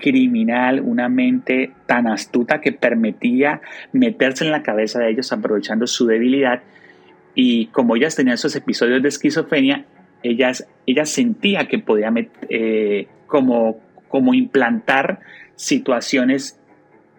criminal, 0.00 0.80
una 0.80 1.08
mente 1.08 1.72
tan 1.86 2.06
astuta 2.06 2.60
que 2.60 2.72
permitía 2.72 3.60
meterse 3.92 4.44
en 4.44 4.50
la 4.50 4.62
cabeza 4.62 5.00
de 5.00 5.10
ellos 5.10 5.32
aprovechando 5.32 5.86
su 5.86 6.06
debilidad. 6.06 6.62
Y 7.34 7.66
como 7.66 7.96
ellas 7.96 8.16
tenían 8.16 8.34
esos 8.34 8.56
episodios 8.56 9.02
de 9.02 9.08
esquizofrenia, 9.08 9.84
ellas, 10.22 10.66
ellas 10.86 11.08
sentía 11.08 11.68
que 11.68 11.78
podía 11.78 12.12
eh, 12.48 13.06
como, 13.26 13.80
como 14.08 14.34
implantar 14.34 15.20
situaciones 15.54 16.58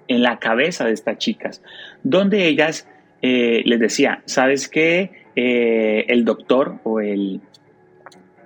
en 0.08 0.24
la 0.24 0.40
cabeza 0.40 0.86
de 0.86 0.92
estas 0.92 1.18
chicas, 1.18 1.64
donde 2.04 2.48
ellas 2.48 2.88
eh, 3.22 3.62
les 3.66 3.80
decía, 3.80 4.22
¿sabes 4.26 4.68
qué? 4.68 5.22
Eh, 5.36 6.06
el 6.10 6.26
doctor 6.26 6.80
o 6.84 7.00
el, 7.00 7.40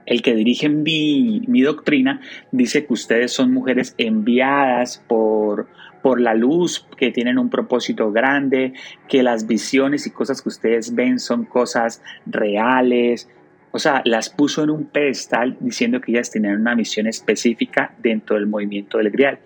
el 0.05 0.21
que 0.21 0.35
dirige 0.35 0.69
mi, 0.69 1.41
doctrina 1.61 2.21
dice 2.51 2.85
que 2.85 2.93
ustedes 2.93 3.31
son 3.31 3.51
mujeres 3.51 3.95
enviadas 3.97 5.03
por, 5.07 5.67
por 6.01 6.21
la 6.21 6.33
luz, 6.35 6.87
que 6.97 7.11
tienen 7.11 7.39
un 7.39 7.49
propósito 7.49 8.11
grande, 8.11 8.73
que 9.07 9.23
las 9.23 9.47
visiones 9.47 10.05
y 10.05 10.11
cosas 10.11 10.41
que 10.41 10.49
ustedes 10.49 10.93
ven 10.93 11.19
son 11.19 11.45
cosas 11.45 12.03
reales. 12.25 13.29
O 13.71 13.79
sea, 13.79 14.01
las 14.05 14.29
puso 14.29 14.63
en 14.63 14.69
un 14.69 14.85
pedestal 14.85 15.57
diciendo 15.59 15.99
que 15.99 16.11
ellas 16.11 16.31
tenían 16.31 16.61
una 16.61 16.75
misión 16.75 17.07
específica 17.07 17.93
dentro 17.97 18.35
del 18.35 18.47
movimiento 18.47 18.99
del 18.99 19.09
Grial. 19.09 19.39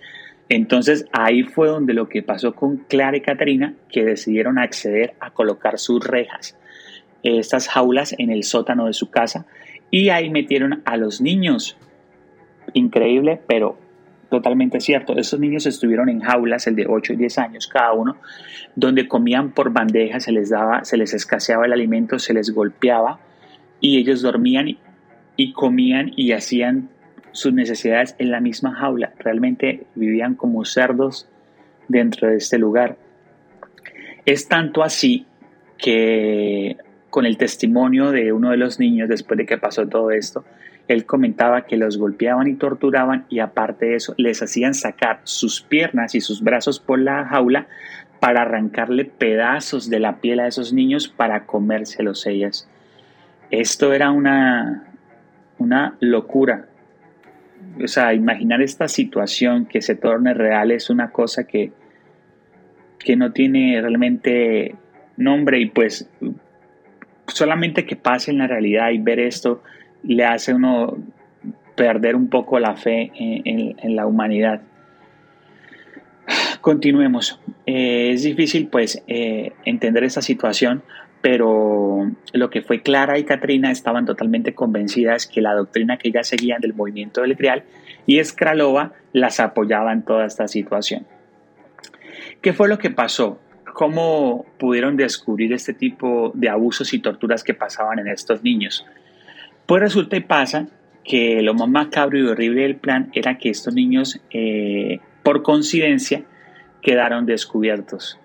Entonces 0.49 1.05
ahí 1.13 1.43
fue 1.43 1.67
donde 1.67 1.93
lo 1.93 2.09
que 2.09 2.23
pasó 2.23 2.53
con 2.53 2.77
Clara 2.77 3.17
y 3.17 3.21
Caterina, 3.21 3.75
que 3.89 4.03
decidieron 4.03 4.57
acceder 4.57 5.13
a 5.19 5.31
colocar 5.31 5.79
sus 5.79 6.05
rejas 6.05 6.55
estas 7.23 7.67
jaulas 7.67 8.15
en 8.17 8.29
el 8.29 8.43
sótano 8.43 8.85
de 8.85 8.93
su 8.93 9.09
casa 9.09 9.45
y 9.91 10.09
ahí 10.09 10.29
metieron 10.29 10.81
a 10.85 10.97
los 10.97 11.21
niños. 11.21 11.77
Increíble, 12.73 13.41
pero 13.47 13.77
totalmente 14.29 14.79
cierto. 14.79 15.17
Esos 15.17 15.39
niños 15.39 15.65
estuvieron 15.65 16.09
en 16.09 16.21
jaulas, 16.21 16.67
el 16.67 16.75
de 16.75 16.85
8 16.87 17.13
y 17.13 17.15
10 17.17 17.37
años 17.39 17.67
cada 17.67 17.93
uno, 17.93 18.17
donde 18.75 19.07
comían 19.07 19.51
por 19.51 19.71
bandeja, 19.71 20.19
se 20.19 20.31
les 20.31 20.49
daba, 20.49 20.83
se 20.85 20.97
les 20.97 21.13
escaseaba 21.13 21.65
el 21.65 21.73
alimento, 21.73 22.19
se 22.19 22.33
les 22.33 22.51
golpeaba 22.51 23.19
y 23.79 23.97
ellos 23.97 24.21
dormían 24.21 24.77
y 25.35 25.53
comían 25.53 26.11
y 26.15 26.31
hacían 26.33 26.89
sus 27.31 27.53
necesidades 27.53 28.15
en 28.19 28.31
la 28.31 28.39
misma 28.39 28.75
jaula. 28.75 29.13
Realmente 29.17 29.85
vivían 29.95 30.35
como 30.35 30.65
cerdos 30.65 31.27
dentro 31.87 32.27
de 32.27 32.37
este 32.37 32.57
lugar. 32.57 32.97
Es 34.25 34.47
tanto 34.47 34.83
así 34.83 35.25
que 35.77 36.77
con 37.09 37.25
el 37.25 37.37
testimonio 37.37 38.11
de 38.11 38.31
uno 38.31 38.51
de 38.51 38.57
los 38.57 38.79
niños 38.79 39.09
después 39.09 39.37
de 39.37 39.45
que 39.45 39.57
pasó 39.57 39.87
todo 39.87 40.11
esto. 40.11 40.45
Él 40.87 41.05
comentaba 41.05 41.65
que 41.65 41.77
los 41.77 41.97
golpeaban 41.97 42.47
y 42.47 42.55
torturaban 42.55 43.25
y 43.29 43.39
aparte 43.39 43.87
de 43.87 43.95
eso 43.95 44.15
les 44.17 44.41
hacían 44.41 44.73
sacar 44.73 45.21
sus 45.23 45.61
piernas 45.61 46.15
y 46.15 46.21
sus 46.21 46.41
brazos 46.41 46.79
por 46.79 46.99
la 46.99 47.25
jaula 47.25 47.67
para 48.19 48.41
arrancarle 48.41 49.05
pedazos 49.05 49.89
de 49.89 49.99
la 49.99 50.17
piel 50.17 50.39
a 50.39 50.47
esos 50.47 50.73
niños 50.73 51.07
para 51.07 51.45
comérselos 51.45 52.25
ellas. 52.25 52.67
Esto 53.51 53.93
era 53.93 54.11
una, 54.11 54.83
una 55.57 55.95
locura. 55.99 56.65
O 57.83 57.87
sea, 57.87 58.13
imaginar 58.13 58.61
esta 58.61 58.87
situación 58.87 59.65
que 59.65 59.81
se 59.81 59.95
torne 59.95 60.33
real 60.33 60.71
es 60.71 60.89
una 60.89 61.11
cosa 61.11 61.45
que, 61.45 61.71
que 62.97 63.15
no 63.15 63.31
tiene 63.31 63.79
realmente 63.79 64.75
nombre 65.17 65.59
y 65.59 65.67
pues 65.67 66.09
solamente 67.29 67.85
que 67.85 67.95
pase 67.95 68.31
en 68.31 68.39
la 68.39 68.47
realidad 68.47 68.91
y 68.91 68.97
ver 68.97 69.19
esto 69.19 69.61
le 70.03 70.25
hace 70.25 70.53
uno 70.53 70.97
perder 71.75 72.15
un 72.15 72.29
poco 72.29 72.59
la 72.59 72.75
fe 72.75 73.11
en, 73.15 73.95
la 73.95 74.05
humanidad. 74.05 74.61
Continuemos. 76.61 77.39
Eh, 77.65 78.11
es 78.13 78.23
difícil 78.23 78.67
pues 78.67 79.01
eh, 79.07 79.53
entender 79.63 80.03
esta 80.03 80.21
situación, 80.21 80.83
pero 81.21 82.11
lo 82.33 82.49
que 82.49 82.61
fue 82.61 82.81
Clara 82.81 83.17
y 83.17 83.23
Katrina 83.23 83.71
estaban 83.71 84.05
totalmente 84.05 84.53
convencidas 84.53 85.25
que 85.25 85.41
la 85.41 85.53
doctrina 85.53 85.97
que 85.97 86.09
ellas 86.09 86.27
seguían 86.27 86.61
del 86.61 86.73
movimiento 86.73 87.21
del 87.21 87.35
Grial 87.35 87.63
y 88.05 88.19
Escralova 88.19 88.93
las 89.13 89.39
apoyaba 89.39 89.93
en 89.93 90.03
toda 90.03 90.25
esta 90.25 90.47
situación. 90.47 91.05
¿Qué 92.41 92.53
fue 92.53 92.67
lo 92.67 92.77
que 92.77 92.89
pasó? 92.89 93.39
¿Cómo 93.79 94.45
pudieron 94.57 94.97
descubrir 94.97 95.53
este 95.53 95.73
tipo 95.73 96.33
de 96.35 96.49
abusos 96.49 96.93
y 96.93 96.99
torturas 96.99 97.45
que 97.45 97.53
pasaban 97.53 97.99
en 97.99 98.09
estos 98.09 98.43
niños? 98.43 98.85
Pues 99.65 99.81
resulta 99.81 100.17
y 100.17 100.19
pasa 100.19 100.67
que 101.05 101.41
lo 101.41 101.53
más 101.53 101.69
macabro 101.69 102.19
y 102.19 102.23
horrible 102.23 102.63
del 102.63 102.75
plan 102.75 103.09
era 103.13 103.37
que 103.37 103.49
estos 103.49 103.73
niños, 103.73 104.19
eh, 104.31 104.99
por 105.23 105.43
coincidencia, 105.43 106.25
quedaron 106.81 107.25
descubiertos. 107.25 108.19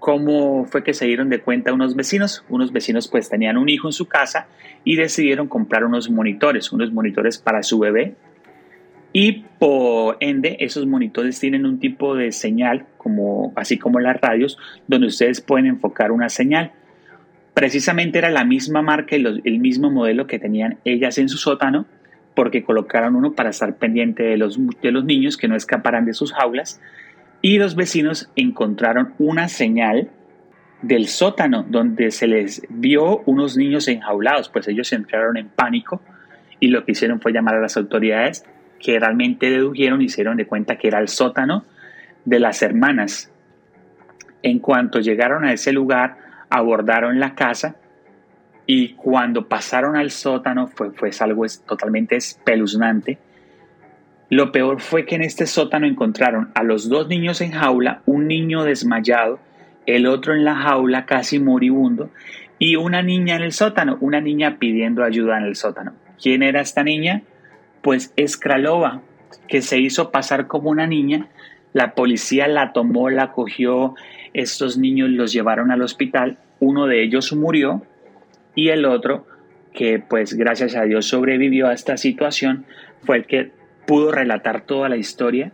¿Cómo 0.00 0.66
fue 0.66 0.84
que 0.84 0.92
se 0.92 1.06
dieron 1.06 1.30
de 1.30 1.40
cuenta 1.40 1.72
unos 1.72 1.96
vecinos? 1.96 2.44
Unos 2.50 2.70
vecinos 2.70 3.08
pues 3.08 3.30
tenían 3.30 3.56
un 3.56 3.70
hijo 3.70 3.88
en 3.88 3.94
su 3.94 4.06
casa 4.06 4.48
y 4.84 4.96
decidieron 4.96 5.48
comprar 5.48 5.86
unos 5.86 6.10
monitores, 6.10 6.72
unos 6.72 6.92
monitores 6.92 7.38
para 7.38 7.62
su 7.62 7.78
bebé. 7.78 8.16
Y 9.12 9.44
por 9.58 10.16
ende, 10.20 10.56
esos 10.60 10.86
monitores 10.86 11.38
tienen 11.40 11.66
un 11.66 11.80
tipo 11.80 12.14
de 12.14 12.30
señal, 12.32 12.86
como, 12.96 13.52
así 13.56 13.76
como 13.76 13.98
las 13.98 14.20
radios, 14.20 14.56
donde 14.86 15.08
ustedes 15.08 15.40
pueden 15.40 15.66
enfocar 15.66 16.12
una 16.12 16.28
señal. 16.28 16.72
Precisamente 17.54 18.18
era 18.18 18.30
la 18.30 18.44
misma 18.44 18.82
marca 18.82 19.16
y 19.16 19.24
el 19.24 19.58
mismo 19.58 19.90
modelo 19.90 20.26
que 20.26 20.38
tenían 20.38 20.78
ellas 20.84 21.18
en 21.18 21.28
su 21.28 21.38
sótano, 21.38 21.86
porque 22.34 22.62
colocaron 22.62 23.16
uno 23.16 23.32
para 23.32 23.50
estar 23.50 23.76
pendiente 23.76 24.22
de 24.22 24.36
los, 24.36 24.58
de 24.80 24.92
los 24.92 25.04
niños 25.04 25.36
que 25.36 25.48
no 25.48 25.56
escaparan 25.56 26.04
de 26.04 26.14
sus 26.14 26.32
jaulas. 26.32 26.80
Y 27.42 27.58
los 27.58 27.74
vecinos 27.74 28.30
encontraron 28.36 29.14
una 29.18 29.48
señal 29.48 30.10
del 30.82 31.08
sótano 31.08 31.64
donde 31.68 32.10
se 32.12 32.28
les 32.28 32.62
vio 32.68 33.18
unos 33.26 33.56
niños 33.56 33.88
enjaulados, 33.88 34.48
pues 34.48 34.68
ellos 34.68 34.92
entraron 34.92 35.36
en 35.36 35.48
pánico 35.48 36.00
y 36.58 36.68
lo 36.68 36.84
que 36.84 36.92
hicieron 36.92 37.20
fue 37.20 37.32
llamar 37.32 37.56
a 37.56 37.60
las 37.60 37.76
autoridades 37.76 38.44
que 38.82 38.98
realmente 38.98 39.50
dedujeron 39.50 40.02
y 40.02 40.08
se 40.08 40.22
dieron 40.22 40.36
de 40.36 40.46
cuenta 40.46 40.76
que 40.76 40.88
era 40.88 40.98
el 40.98 41.08
sótano 41.08 41.64
de 42.24 42.40
las 42.40 42.62
hermanas. 42.62 43.30
En 44.42 44.58
cuanto 44.58 45.00
llegaron 45.00 45.44
a 45.44 45.52
ese 45.52 45.72
lugar, 45.72 46.16
abordaron 46.48 47.20
la 47.20 47.34
casa 47.34 47.76
y 48.66 48.94
cuando 48.94 49.48
pasaron 49.48 49.96
al 49.96 50.10
sótano 50.10 50.68
fue, 50.68 50.92
fue 50.92 51.10
algo 51.20 51.44
totalmente 51.66 52.16
espeluznante 52.16 53.18
lo 54.30 54.52
peor 54.52 54.80
fue 54.80 55.06
que 55.06 55.16
en 55.16 55.22
este 55.22 55.44
sótano 55.44 55.88
encontraron 55.88 56.52
a 56.54 56.62
los 56.62 56.88
dos 56.88 57.08
niños 57.08 57.40
en 57.40 57.50
jaula, 57.50 58.00
un 58.06 58.28
niño 58.28 58.62
desmayado, 58.62 59.40
el 59.86 60.06
otro 60.06 60.34
en 60.34 60.44
la 60.44 60.54
jaula 60.54 61.04
casi 61.04 61.40
moribundo 61.40 62.10
y 62.56 62.76
una 62.76 63.02
niña 63.02 63.34
en 63.34 63.42
el 63.42 63.50
sótano, 63.50 63.98
una 64.00 64.20
niña 64.20 64.58
pidiendo 64.60 65.02
ayuda 65.02 65.36
en 65.38 65.46
el 65.46 65.56
sótano. 65.56 65.94
¿Quién 66.22 66.44
era 66.44 66.60
esta 66.60 66.84
niña? 66.84 67.22
Pues 67.82 68.12
Escralova, 68.16 69.02
que 69.48 69.62
se 69.62 69.78
hizo 69.78 70.10
pasar 70.10 70.46
como 70.46 70.70
una 70.70 70.86
niña. 70.86 71.28
La 71.72 71.94
policía 71.94 72.48
la 72.48 72.72
tomó, 72.72 73.10
la 73.10 73.32
cogió, 73.32 73.94
estos 74.34 74.78
niños 74.78 75.10
los 75.10 75.32
llevaron 75.32 75.70
al 75.70 75.82
hospital, 75.82 76.38
uno 76.58 76.86
de 76.86 77.02
ellos 77.02 77.32
murió 77.32 77.82
y 78.54 78.68
el 78.68 78.84
otro, 78.84 79.26
que 79.72 79.98
pues 80.00 80.34
gracias 80.34 80.74
a 80.76 80.82
Dios 80.82 81.06
sobrevivió 81.06 81.68
a 81.68 81.72
esta 81.72 81.96
situación, 81.96 82.64
fue 83.04 83.18
el 83.18 83.26
que 83.26 83.52
pudo 83.86 84.12
relatar 84.12 84.62
toda 84.62 84.88
la 84.88 84.96
historia 84.96 85.52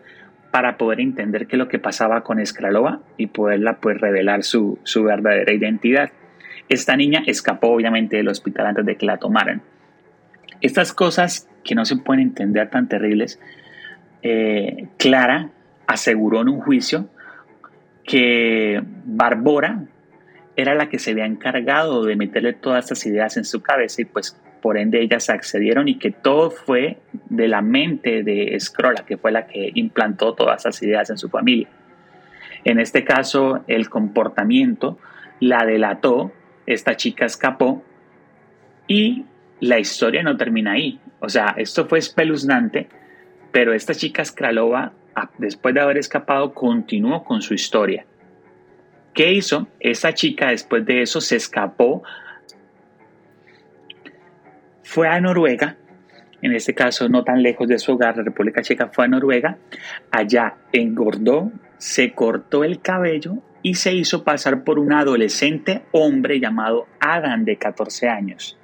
para 0.50 0.78
poder 0.78 1.00
entender 1.00 1.47
qué 1.47 1.56
es 1.56 1.59
lo 1.59 1.68
que 1.68 1.78
pasaba 1.78 2.23
con 2.23 2.40
Escralova 2.40 3.00
y 3.16 3.26
poderla 3.26 3.78
pues 3.78 4.00
revelar 4.00 4.42
su, 4.42 4.78
verdadera 5.04 5.52
identidad. 5.52 6.11
Esta 6.68 6.97
niña 6.97 7.23
escapó 7.26 7.68
obviamente 7.68 8.16
del 8.16 8.28
hospital 8.28 8.66
antes 8.66 8.87
de 8.87 8.97
que 8.97 9.06
la 9.06 9.18
tomaran. 9.18 9.62
Estas 10.62 10.92
cosas 10.92 11.49
que 11.67 11.75
no 11.75 11.85
se 11.85 11.97
pueden 11.97 12.23
entender 12.23 12.71
tan 12.71 12.89
terribles, 12.89 13.41
eh, 14.23 14.89
Clara 14.97 15.51
aseguró 15.87 16.41
en 16.41 16.49
un 16.49 16.61
juicio 16.61 17.09
que 18.05 18.83
Barbora 19.05 19.83
era 20.55 20.75
la 20.75 20.89
que 20.89 20.99
se 20.99 21.11
había 21.11 21.27
encargado 21.27 22.05
de 22.05 22.17
meterle 22.17 22.55
todas 22.55 22.85
estas 22.85 23.05
ideas 23.07 23.37
en 23.37 23.45
su 23.45 23.61
cabeza 23.63 24.03
y 24.03 24.05
pues 24.07 24.41
por 24.63 24.79
ende 24.79 25.03
ellas 25.03 25.29
accedieron 25.29 25.89
y 25.89 25.99
que 25.99 26.11
todo 26.11 26.51
fue 26.51 26.99
de 27.29 27.47
la 27.47 27.61
mente 27.61 28.23
de 28.23 28.57
Scrolla, 28.59 29.05
que 29.05 29.17
fue 29.17 29.33
la 29.33 29.47
que 29.47 29.71
implantó 29.75 30.35
todas 30.35 30.63
esas 30.63 30.83
ideas 30.83 31.11
en 31.11 31.19
su 31.19 31.29
familia. 31.29 31.69
En 32.65 32.81
este 32.81 33.05
caso, 33.05 33.63
el 33.69 33.89
comportamiento 33.91 34.99
la 35.41 35.65
delató, 35.67 36.33
esta 36.67 36.97
chica 36.97 37.26
escapó 37.26 37.85
y 38.89 39.25
la 39.60 39.78
historia 39.78 40.23
no 40.23 40.36
termina 40.36 40.73
ahí. 40.73 41.00
O 41.21 41.28
sea, 41.28 41.54
esto 41.56 41.86
fue 41.86 41.99
espeluznante, 41.99 42.88
pero 43.52 43.73
esta 43.73 43.95
chica 43.95 44.25
Skralova, 44.25 44.92
después 45.38 45.75
de 45.75 45.80
haber 45.80 45.99
escapado, 45.99 46.52
continuó 46.52 47.25
con 47.25 47.42
su 47.42 47.54
historia. 47.54 48.04
¿Qué 49.14 49.32
hizo? 49.32 49.69
Esta 49.80 50.12
chica 50.12 50.49
después 50.49 50.84
de 50.84 51.02
eso 51.02 51.21
se 51.21 51.36
escapó 51.36 52.02
fue 54.82 55.08
a 55.08 55.21
Noruega, 55.21 55.76
en 56.42 56.54
este 56.54 56.75
caso 56.75 57.08
no 57.08 57.25
tan 57.25 57.42
lejos 57.42 57.66
de 57.66 57.78
su 57.78 57.92
hogar, 57.92 58.16
la 58.16 58.23
República 58.23 58.62
Checa 58.62 58.88
fue 58.88 59.04
a 59.04 59.08
Noruega, 59.08 59.58
allá 60.10 60.54
engordó, 60.73 61.50
se 61.76 62.12
cortó 62.12 62.62
el 62.62 62.80
cabello 62.80 63.34
y 63.62 63.75
se 63.75 63.95
hizo 63.95 64.23
pasar 64.23 64.64
por 64.64 64.78
un 64.78 64.92
adolescente 64.92 65.82
hombre 65.92 66.38
llamado 66.38 66.86
Adam 67.00 67.45
de 67.45 67.56
14 67.56 68.08
años. 68.08 68.56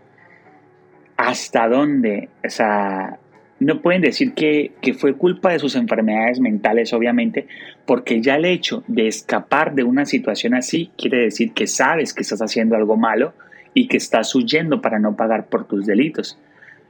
¿Hasta 1.17 1.69
dónde? 1.69 2.29
O 2.45 2.51
sea, 2.51 3.19
no 3.61 3.81
pueden 3.81 4.03
decir 4.03 4.35
que, 4.35 4.73
que, 4.81 4.95
fue 4.95 5.15
culpa 5.15 5.53
de 5.53 5.59
sus 5.59 5.77
enfermedades 5.77 6.41
mentales, 6.41 6.93
obviamente, 6.93 7.47
porque 7.87 8.21
ya 8.21 8.37
el 8.37 8.45
hecho 8.45 8.83
de 8.89 9.07
escapar 9.07 9.75
de 9.75 9.85
una 9.85 10.05
situación 10.05 10.55
así 10.55 10.91
quiere 10.97 11.19
decir 11.19 11.53
que 11.53 11.67
sabes 11.67 12.13
que 12.13 12.23
estás 12.23 12.41
haciendo 12.41 12.77
algo 12.77 12.97
malo 12.97 13.35
y 13.75 13.89
que 13.89 13.97
estás 13.97 14.35
huyendo 14.35 14.81
para 14.81 14.99
no 14.99 15.17
pagar 15.17 15.47
por 15.47 15.67
tus 15.67 15.87
delitos. 15.87 16.39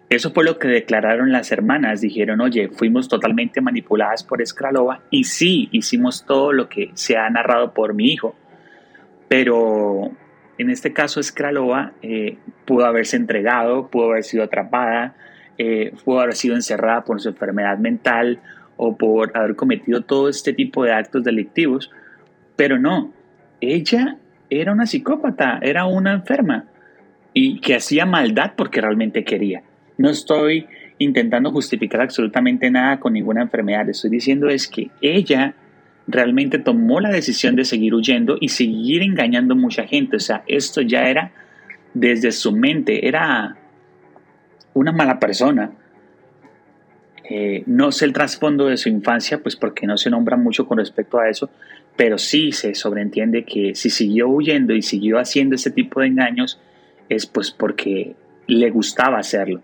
Eso 0.09 0.31
fue 0.33 0.45
lo 0.45 0.59
que 0.59 0.69
declararon 0.69 1.33
las 1.33 1.53
hermanas. 1.53 2.03
Dijeron, 2.03 2.43
oye, 2.43 2.69
fuimos 2.69 3.09
totalmente 3.09 3.63
manipuladas 3.63 4.23
por 4.23 4.43
Escralova 4.43 5.01
y 5.11 5.25
sí, 5.25 5.69
hicimos 5.73 6.27
todo 6.27 6.53
lo 6.53 6.69
que 6.69 6.91
se 6.95 7.17
ha 7.17 7.31
narrado 7.31 7.73
por 7.73 7.95
mi 7.95 8.13
hijo. 8.13 8.37
Pero 9.29 10.13
en 10.63 10.71
este 10.71 10.93
caso 10.93 11.21
Escralova 11.21 11.93
eh, 12.03 12.39
pudo 12.65 12.87
haberse 12.87 13.17
entregado, 13.17 13.89
pudo 13.89 14.11
haber 14.11 14.25
sido 14.25 14.45
atrapada, 14.45 15.15
eh, 15.59 15.93
pudo 16.05 16.21
haber 16.21 16.35
sido 16.35 16.55
encerrada 16.55 17.05
por 17.05 17.21
su 17.21 17.29
enfermedad 17.29 17.79
mental 17.79 18.41
o 18.77 18.97
por 18.97 19.37
haber 19.37 19.55
cometido 19.55 20.03
todo 20.03 20.29
este 20.29 20.53
tipo 20.53 20.85
de 20.85 20.93
actos 20.93 21.23
delictivos. 21.25 21.91
Pero 22.57 22.79
no, 22.79 23.13
ella 23.61 24.17
era 24.51 24.73
una 24.73 24.87
psicópata, 24.87 25.59
era 25.63 25.85
una 25.85 26.13
enferma 26.13 26.65
y 27.35 27.61
que 27.61 27.77
hacía 27.77 28.07
maldad 28.07 28.53
porque 28.57 28.81
realmente 28.81 29.25
quería. 29.25 29.63
No 29.99 30.11
estoy 30.11 30.67
intentando 30.99 31.51
justificar 31.51 32.01
absolutamente 32.01 32.71
nada 32.71 33.01
con 33.01 33.13
ninguna 33.13 33.43
enfermedad, 33.43 33.89
estoy 33.89 34.11
diciendo 34.11 34.49
es 34.49 34.69
que 34.69 34.91
ella 35.01 35.55
realmente 36.07 36.59
tomó 36.59 37.01
la 37.01 37.11
decisión 37.11 37.57
de 37.57 37.65
seguir 37.65 37.95
huyendo 37.95 38.37
y 38.41 38.49
seguir 38.49 39.03
engañando 39.03 39.55
a 39.55 39.57
mucha 39.57 39.87
gente. 39.87 40.17
O 40.17 40.21
sea, 40.21 40.43
esto 40.47 40.81
ya 40.81 41.09
era 41.09 41.33
desde 41.95 42.33
su 42.33 42.53
mente, 42.53 43.07
era 43.07 43.57
una 44.75 44.93
mala 44.93 45.19
persona. 45.19 45.73
Eh, 47.29 47.63
no 47.67 47.93
sé 47.93 48.05
el 48.05 48.13
trasfondo 48.13 48.67
de 48.67 48.77
su 48.77 48.89
infancia, 48.89 49.43
pues 49.43 49.57
porque 49.57 49.87
no 49.87 49.97
se 49.97 50.11
nombra 50.11 50.37
mucho 50.37 50.67
con 50.67 50.79
respecto 50.79 51.19
a 51.19 51.29
eso, 51.29 51.51
pero 51.97 52.19
sí 52.19 52.53
se 52.53 52.75
sobreentiende 52.75 53.45
que 53.45 53.75
si 53.75 53.91
siguió 53.91 54.29
huyendo 54.29 54.75
y 54.75 54.83
siguió 54.83 55.19
haciendo 55.19 55.55
ese 55.55 55.71
tipo 55.71 56.01
de 56.01 56.09
engaños, 56.09 56.61
es 57.09 57.27
pues 57.27 57.51
porque 57.51 58.17
le 58.47 58.71
gustaba 58.71 59.19
hacerlo. 59.19 59.63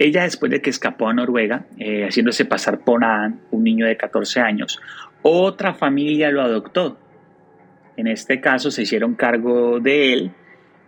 Ella 0.00 0.22
después 0.22 0.50
de 0.50 0.62
que 0.62 0.70
escapó 0.70 1.08
a 1.08 1.12
Noruega, 1.12 1.66
eh, 1.76 2.06
haciéndose 2.06 2.46
pasar 2.46 2.78
por 2.80 3.02
un 3.50 3.62
niño 3.62 3.84
de 3.84 3.98
14 3.98 4.40
años, 4.40 4.80
otra 5.20 5.74
familia 5.74 6.30
lo 6.30 6.40
adoptó. 6.40 6.96
En 7.98 8.06
este 8.06 8.40
caso 8.40 8.70
se 8.70 8.80
hicieron 8.80 9.14
cargo 9.14 9.78
de 9.78 10.14
él 10.14 10.30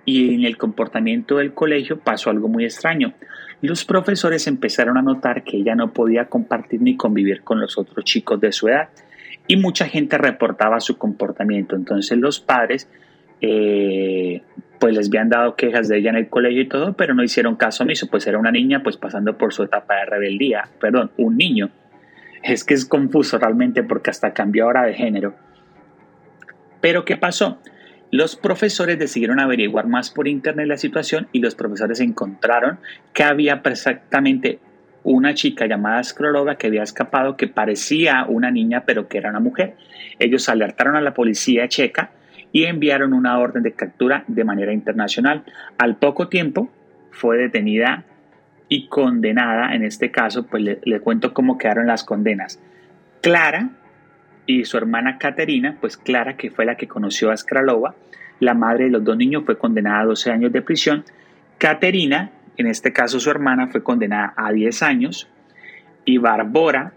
y 0.06 0.34
en 0.34 0.44
el 0.46 0.56
comportamiento 0.56 1.36
del 1.36 1.52
colegio 1.52 1.98
pasó 1.98 2.30
algo 2.30 2.48
muy 2.48 2.64
extraño. 2.64 3.12
Los 3.60 3.84
profesores 3.84 4.46
empezaron 4.46 4.96
a 4.96 5.02
notar 5.02 5.44
que 5.44 5.58
ella 5.58 5.74
no 5.74 5.92
podía 5.92 6.24
compartir 6.24 6.80
ni 6.80 6.96
convivir 6.96 7.42
con 7.42 7.60
los 7.60 7.76
otros 7.76 8.06
chicos 8.06 8.40
de 8.40 8.50
su 8.50 8.68
edad 8.68 8.88
y 9.46 9.58
mucha 9.58 9.86
gente 9.88 10.16
reportaba 10.16 10.80
su 10.80 10.96
comportamiento. 10.96 11.76
Entonces 11.76 12.16
los 12.16 12.40
padres 12.40 12.88
eh, 13.42 14.40
pues 14.82 14.96
les 14.96 15.06
habían 15.06 15.28
dado 15.28 15.54
quejas 15.54 15.86
de 15.86 15.98
ella 15.98 16.10
en 16.10 16.16
el 16.16 16.28
colegio 16.28 16.62
y 16.62 16.68
todo, 16.68 16.94
pero 16.94 17.14
no 17.14 17.22
hicieron 17.22 17.54
caso 17.54 17.84
omiso, 17.84 18.08
pues 18.08 18.26
era 18.26 18.36
una 18.36 18.50
niña 18.50 18.82
pues 18.82 18.96
pasando 18.96 19.38
por 19.38 19.54
su 19.54 19.62
etapa 19.62 19.94
de 19.94 20.06
rebeldía, 20.06 20.64
perdón, 20.80 21.12
un 21.18 21.36
niño. 21.36 21.70
Es 22.42 22.64
que 22.64 22.74
es 22.74 22.84
confuso 22.84 23.38
realmente 23.38 23.84
porque 23.84 24.10
hasta 24.10 24.32
cambió 24.32 24.64
ahora 24.64 24.82
de 24.82 24.94
género. 24.94 25.36
Pero 26.80 27.04
¿qué 27.04 27.16
pasó? 27.16 27.60
Los 28.10 28.34
profesores 28.34 28.98
decidieron 28.98 29.38
averiguar 29.38 29.86
más 29.86 30.10
por 30.10 30.26
internet 30.26 30.66
la 30.66 30.76
situación 30.76 31.28
y 31.30 31.38
los 31.38 31.54
profesores 31.54 32.00
encontraron 32.00 32.80
que 33.12 33.22
había 33.22 33.62
exactamente 33.64 34.58
una 35.04 35.34
chica 35.34 35.66
llamada 35.66 36.02
Skrolova 36.02 36.56
que 36.56 36.66
había 36.66 36.82
escapado 36.82 37.36
que 37.36 37.46
parecía 37.46 38.26
una 38.28 38.50
niña 38.50 38.82
pero 38.84 39.06
que 39.06 39.18
era 39.18 39.30
una 39.30 39.38
mujer. 39.38 39.76
Ellos 40.18 40.48
alertaron 40.48 40.96
a 40.96 41.00
la 41.00 41.14
policía 41.14 41.68
checa 41.68 42.10
y 42.52 42.64
enviaron 42.64 43.14
una 43.14 43.38
orden 43.38 43.62
de 43.62 43.72
captura 43.72 44.24
de 44.28 44.44
manera 44.44 44.72
internacional. 44.72 45.44
Al 45.78 45.96
poco 45.96 46.28
tiempo 46.28 46.70
fue 47.10 47.38
detenida 47.38 48.04
y 48.68 48.86
condenada, 48.88 49.74
en 49.74 49.84
este 49.84 50.10
caso, 50.10 50.46
pues 50.46 50.62
le, 50.62 51.00
cuento 51.00 51.34
cómo 51.34 51.58
quedaron 51.58 51.86
las 51.86 52.04
condenas. 52.04 52.60
Clara 53.20 53.70
y 54.46 54.64
su 54.64 54.76
hermana 54.76 55.18
Caterina, 55.18 55.76
pues 55.80 55.96
Clara, 55.96 56.36
que 56.36 56.50
fue 56.50 56.64
la 56.64 56.76
que 56.76 56.88
conoció 56.88 57.30
a 57.30 57.36
Skralova, 57.36 57.94
la 58.40 58.54
madre 58.54 58.84
de 58.84 58.90
los 58.90 59.04
dos 59.04 59.16
niños, 59.16 59.44
fue 59.44 59.58
condenada 59.58 60.00
a 60.00 60.04
12 60.06 60.30
años 60.30 60.52
de 60.52 60.62
prisión. 60.62 61.04
Caterina, 61.58 62.30
en 62.56 62.66
este 62.66 62.92
caso 62.92 63.20
su 63.20 63.30
hermana, 63.30 63.68
fue 63.68 63.82
condenada 63.82 64.34
a 64.36 64.50
10 64.52 64.82
años. 64.82 65.28
Y 66.04 66.18
Barbora 66.18 66.92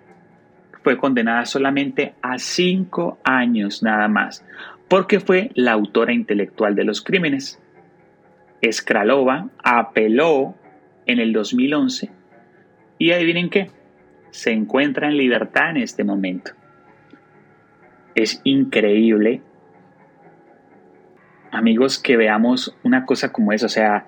fue 0.81 0.97
condenada 0.97 1.45
solamente 1.45 2.13
a 2.21 2.37
5 2.37 3.19
años 3.23 3.83
nada 3.83 4.07
más, 4.07 4.45
porque 4.87 5.19
fue 5.19 5.51
la 5.55 5.73
autora 5.73 6.13
intelectual 6.13 6.75
de 6.75 6.83
los 6.83 7.01
crímenes. 7.01 7.59
Skralova 8.71 9.49
apeló 9.63 10.55
en 11.05 11.19
el 11.19 11.33
2011 11.33 12.11
y 12.97 13.11
adivinen 13.11 13.49
qué, 13.49 13.69
se 14.31 14.51
encuentra 14.51 15.07
en 15.07 15.17
libertad 15.17 15.71
en 15.71 15.77
este 15.77 16.03
momento. 16.03 16.51
Es 18.15 18.41
increíble, 18.43 19.41
amigos, 21.51 21.99
que 21.99 22.17
veamos 22.17 22.75
una 22.83 23.05
cosa 23.05 23.31
como 23.31 23.51
esa, 23.51 23.65
o 23.65 23.69
sea, 23.69 24.07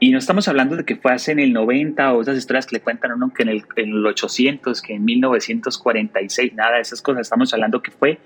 y 0.00 0.10
no 0.10 0.18
estamos 0.18 0.48
hablando 0.48 0.76
de 0.76 0.84
que 0.84 0.96
fue 0.96 1.12
hace 1.12 1.30
en 1.30 1.38
el 1.38 1.52
90 1.52 2.12
o 2.12 2.22
esas 2.22 2.36
historias 2.36 2.66
que 2.66 2.76
le 2.76 2.82
cuentan 2.82 3.12
a 3.12 3.14
uno 3.14 3.32
que 3.32 3.44
en 3.44 3.50
el, 3.50 3.64
en 3.76 3.90
el 3.90 4.04
800, 4.04 4.82
que 4.82 4.94
en 4.94 5.04
1946, 5.04 6.54
nada 6.54 6.74
de 6.74 6.80
esas 6.80 7.00
cosas, 7.00 7.22
estamos 7.22 7.54
hablando 7.54 7.82
que 7.82 7.92
fue 7.92 8.18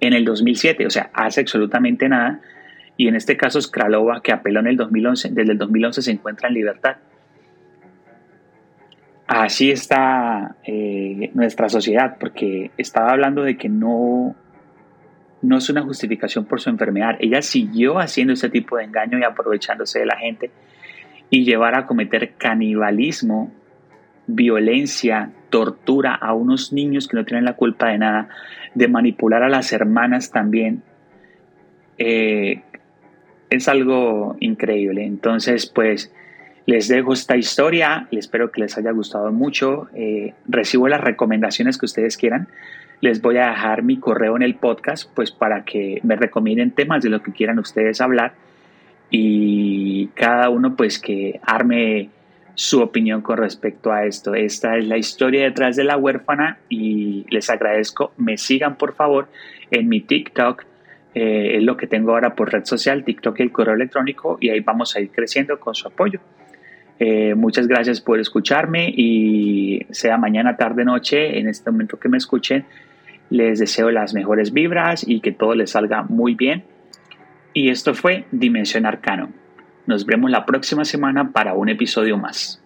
en 0.00 0.12
el 0.12 0.24
2007, 0.24 0.86
o 0.86 0.90
sea, 0.90 1.10
hace 1.12 1.40
absolutamente 1.40 2.08
nada 2.08 2.40
y 2.96 3.08
en 3.08 3.14
este 3.14 3.36
caso 3.36 3.60
Skralova, 3.60 4.20
que 4.22 4.30
apeló 4.30 4.60
en 4.60 4.66
el 4.66 4.76
2011, 4.76 5.30
desde 5.32 5.52
el 5.52 5.58
2011 5.58 6.02
se 6.02 6.10
encuentra 6.10 6.48
en 6.48 6.54
libertad. 6.54 6.96
Así 9.26 9.70
está 9.70 10.56
eh, 10.64 11.30
nuestra 11.34 11.70
sociedad, 11.70 12.16
porque 12.20 12.72
estaba 12.76 13.12
hablando 13.12 13.42
de 13.42 13.56
que 13.56 13.70
no, 13.70 14.34
no 15.40 15.56
es 15.56 15.70
una 15.70 15.82
justificación 15.82 16.44
por 16.44 16.60
su 16.60 16.68
enfermedad. 16.68 17.16
Ella 17.20 17.40
siguió 17.40 17.98
haciendo 18.00 18.34
ese 18.34 18.50
tipo 18.50 18.76
de 18.76 18.84
engaño 18.84 19.18
y 19.18 19.24
aprovechándose 19.24 20.00
de 20.00 20.06
la 20.06 20.18
gente 20.18 20.50
y 21.30 21.44
llevar 21.44 21.76
a 21.76 21.86
cometer 21.86 22.34
canibalismo, 22.36 23.50
violencia, 24.26 25.30
tortura 25.50 26.14
a 26.14 26.32
unos 26.32 26.72
niños 26.72 27.08
que 27.08 27.16
no 27.16 27.24
tienen 27.24 27.44
la 27.44 27.54
culpa 27.54 27.88
de 27.88 27.98
nada, 27.98 28.28
de 28.74 28.88
manipular 28.88 29.42
a 29.42 29.48
las 29.48 29.72
hermanas 29.72 30.30
también. 30.30 30.82
Eh, 31.98 32.62
es 33.50 33.68
algo 33.68 34.36
increíble. 34.40 35.04
Entonces, 35.04 35.66
pues 35.66 36.12
les 36.66 36.88
dejo 36.88 37.12
esta 37.12 37.36
historia 37.36 38.06
espero 38.12 38.52
que 38.52 38.60
les 38.60 38.78
haya 38.78 38.92
gustado 38.92 39.32
mucho. 39.32 39.88
Eh, 39.94 40.34
recibo 40.46 40.88
las 40.88 41.00
recomendaciones 41.00 41.78
que 41.78 41.86
ustedes 41.86 42.16
quieran. 42.16 42.48
Les 43.00 43.20
voy 43.20 43.38
a 43.38 43.48
dejar 43.48 43.82
mi 43.82 43.98
correo 43.98 44.36
en 44.36 44.42
el 44.42 44.54
podcast, 44.54 45.10
pues 45.14 45.32
para 45.32 45.64
que 45.64 46.00
me 46.02 46.16
recomienden 46.16 46.70
temas 46.70 47.02
de 47.02 47.08
lo 47.08 47.22
que 47.22 47.32
quieran 47.32 47.58
ustedes 47.58 48.00
hablar 48.00 48.34
y 49.10 50.06
cada 50.14 50.48
uno 50.50 50.76
pues 50.76 50.98
que 50.98 51.40
arme 51.42 52.10
su 52.60 52.82
opinión 52.82 53.22
con 53.22 53.38
respecto 53.38 53.90
a 53.90 54.04
esto. 54.04 54.34
Esta 54.34 54.76
es 54.76 54.84
la 54.84 54.98
historia 54.98 55.44
detrás 55.44 55.76
de 55.76 55.84
la 55.84 55.96
huérfana 55.96 56.58
y 56.68 57.24
les 57.30 57.48
agradezco. 57.48 58.12
Me 58.18 58.36
sigan 58.36 58.76
por 58.76 58.94
favor 58.94 59.28
en 59.70 59.88
mi 59.88 60.02
TikTok 60.02 60.66
eh, 61.14 61.56
es 61.56 61.62
lo 61.62 61.78
que 61.78 61.86
tengo 61.86 62.12
ahora 62.12 62.34
por 62.34 62.52
red 62.52 62.66
social, 62.66 63.02
TikTok 63.02 63.40
y 63.40 63.44
el 63.44 63.50
correo 63.50 63.74
electrónico, 63.74 64.36
y 64.42 64.50
ahí 64.50 64.60
vamos 64.60 64.94
a 64.94 65.00
ir 65.00 65.10
creciendo 65.10 65.58
con 65.58 65.74
su 65.74 65.88
apoyo. 65.88 66.20
Eh, 66.98 67.34
muchas 67.34 67.66
gracias 67.66 68.02
por 68.02 68.20
escucharme 68.20 68.92
y 68.94 69.86
sea 69.90 70.18
mañana, 70.18 70.58
tarde, 70.58 70.84
noche, 70.84 71.38
en 71.38 71.48
este 71.48 71.70
momento 71.70 71.98
que 71.98 72.10
me 72.10 72.18
escuchen, 72.18 72.66
les 73.30 73.58
deseo 73.58 73.90
las 73.90 74.12
mejores 74.12 74.52
vibras 74.52 75.02
y 75.08 75.20
que 75.20 75.32
todo 75.32 75.54
les 75.54 75.70
salga 75.70 76.02
muy 76.02 76.34
bien. 76.34 76.64
Y 77.54 77.70
esto 77.70 77.94
fue 77.94 78.26
Dimensión 78.30 78.84
Arcano. 78.84 79.30
Nos 79.86 80.06
vemos 80.06 80.30
la 80.30 80.46
próxima 80.46 80.84
semana 80.84 81.32
para 81.32 81.54
un 81.54 81.68
episodio 81.68 82.16
más. 82.16 82.60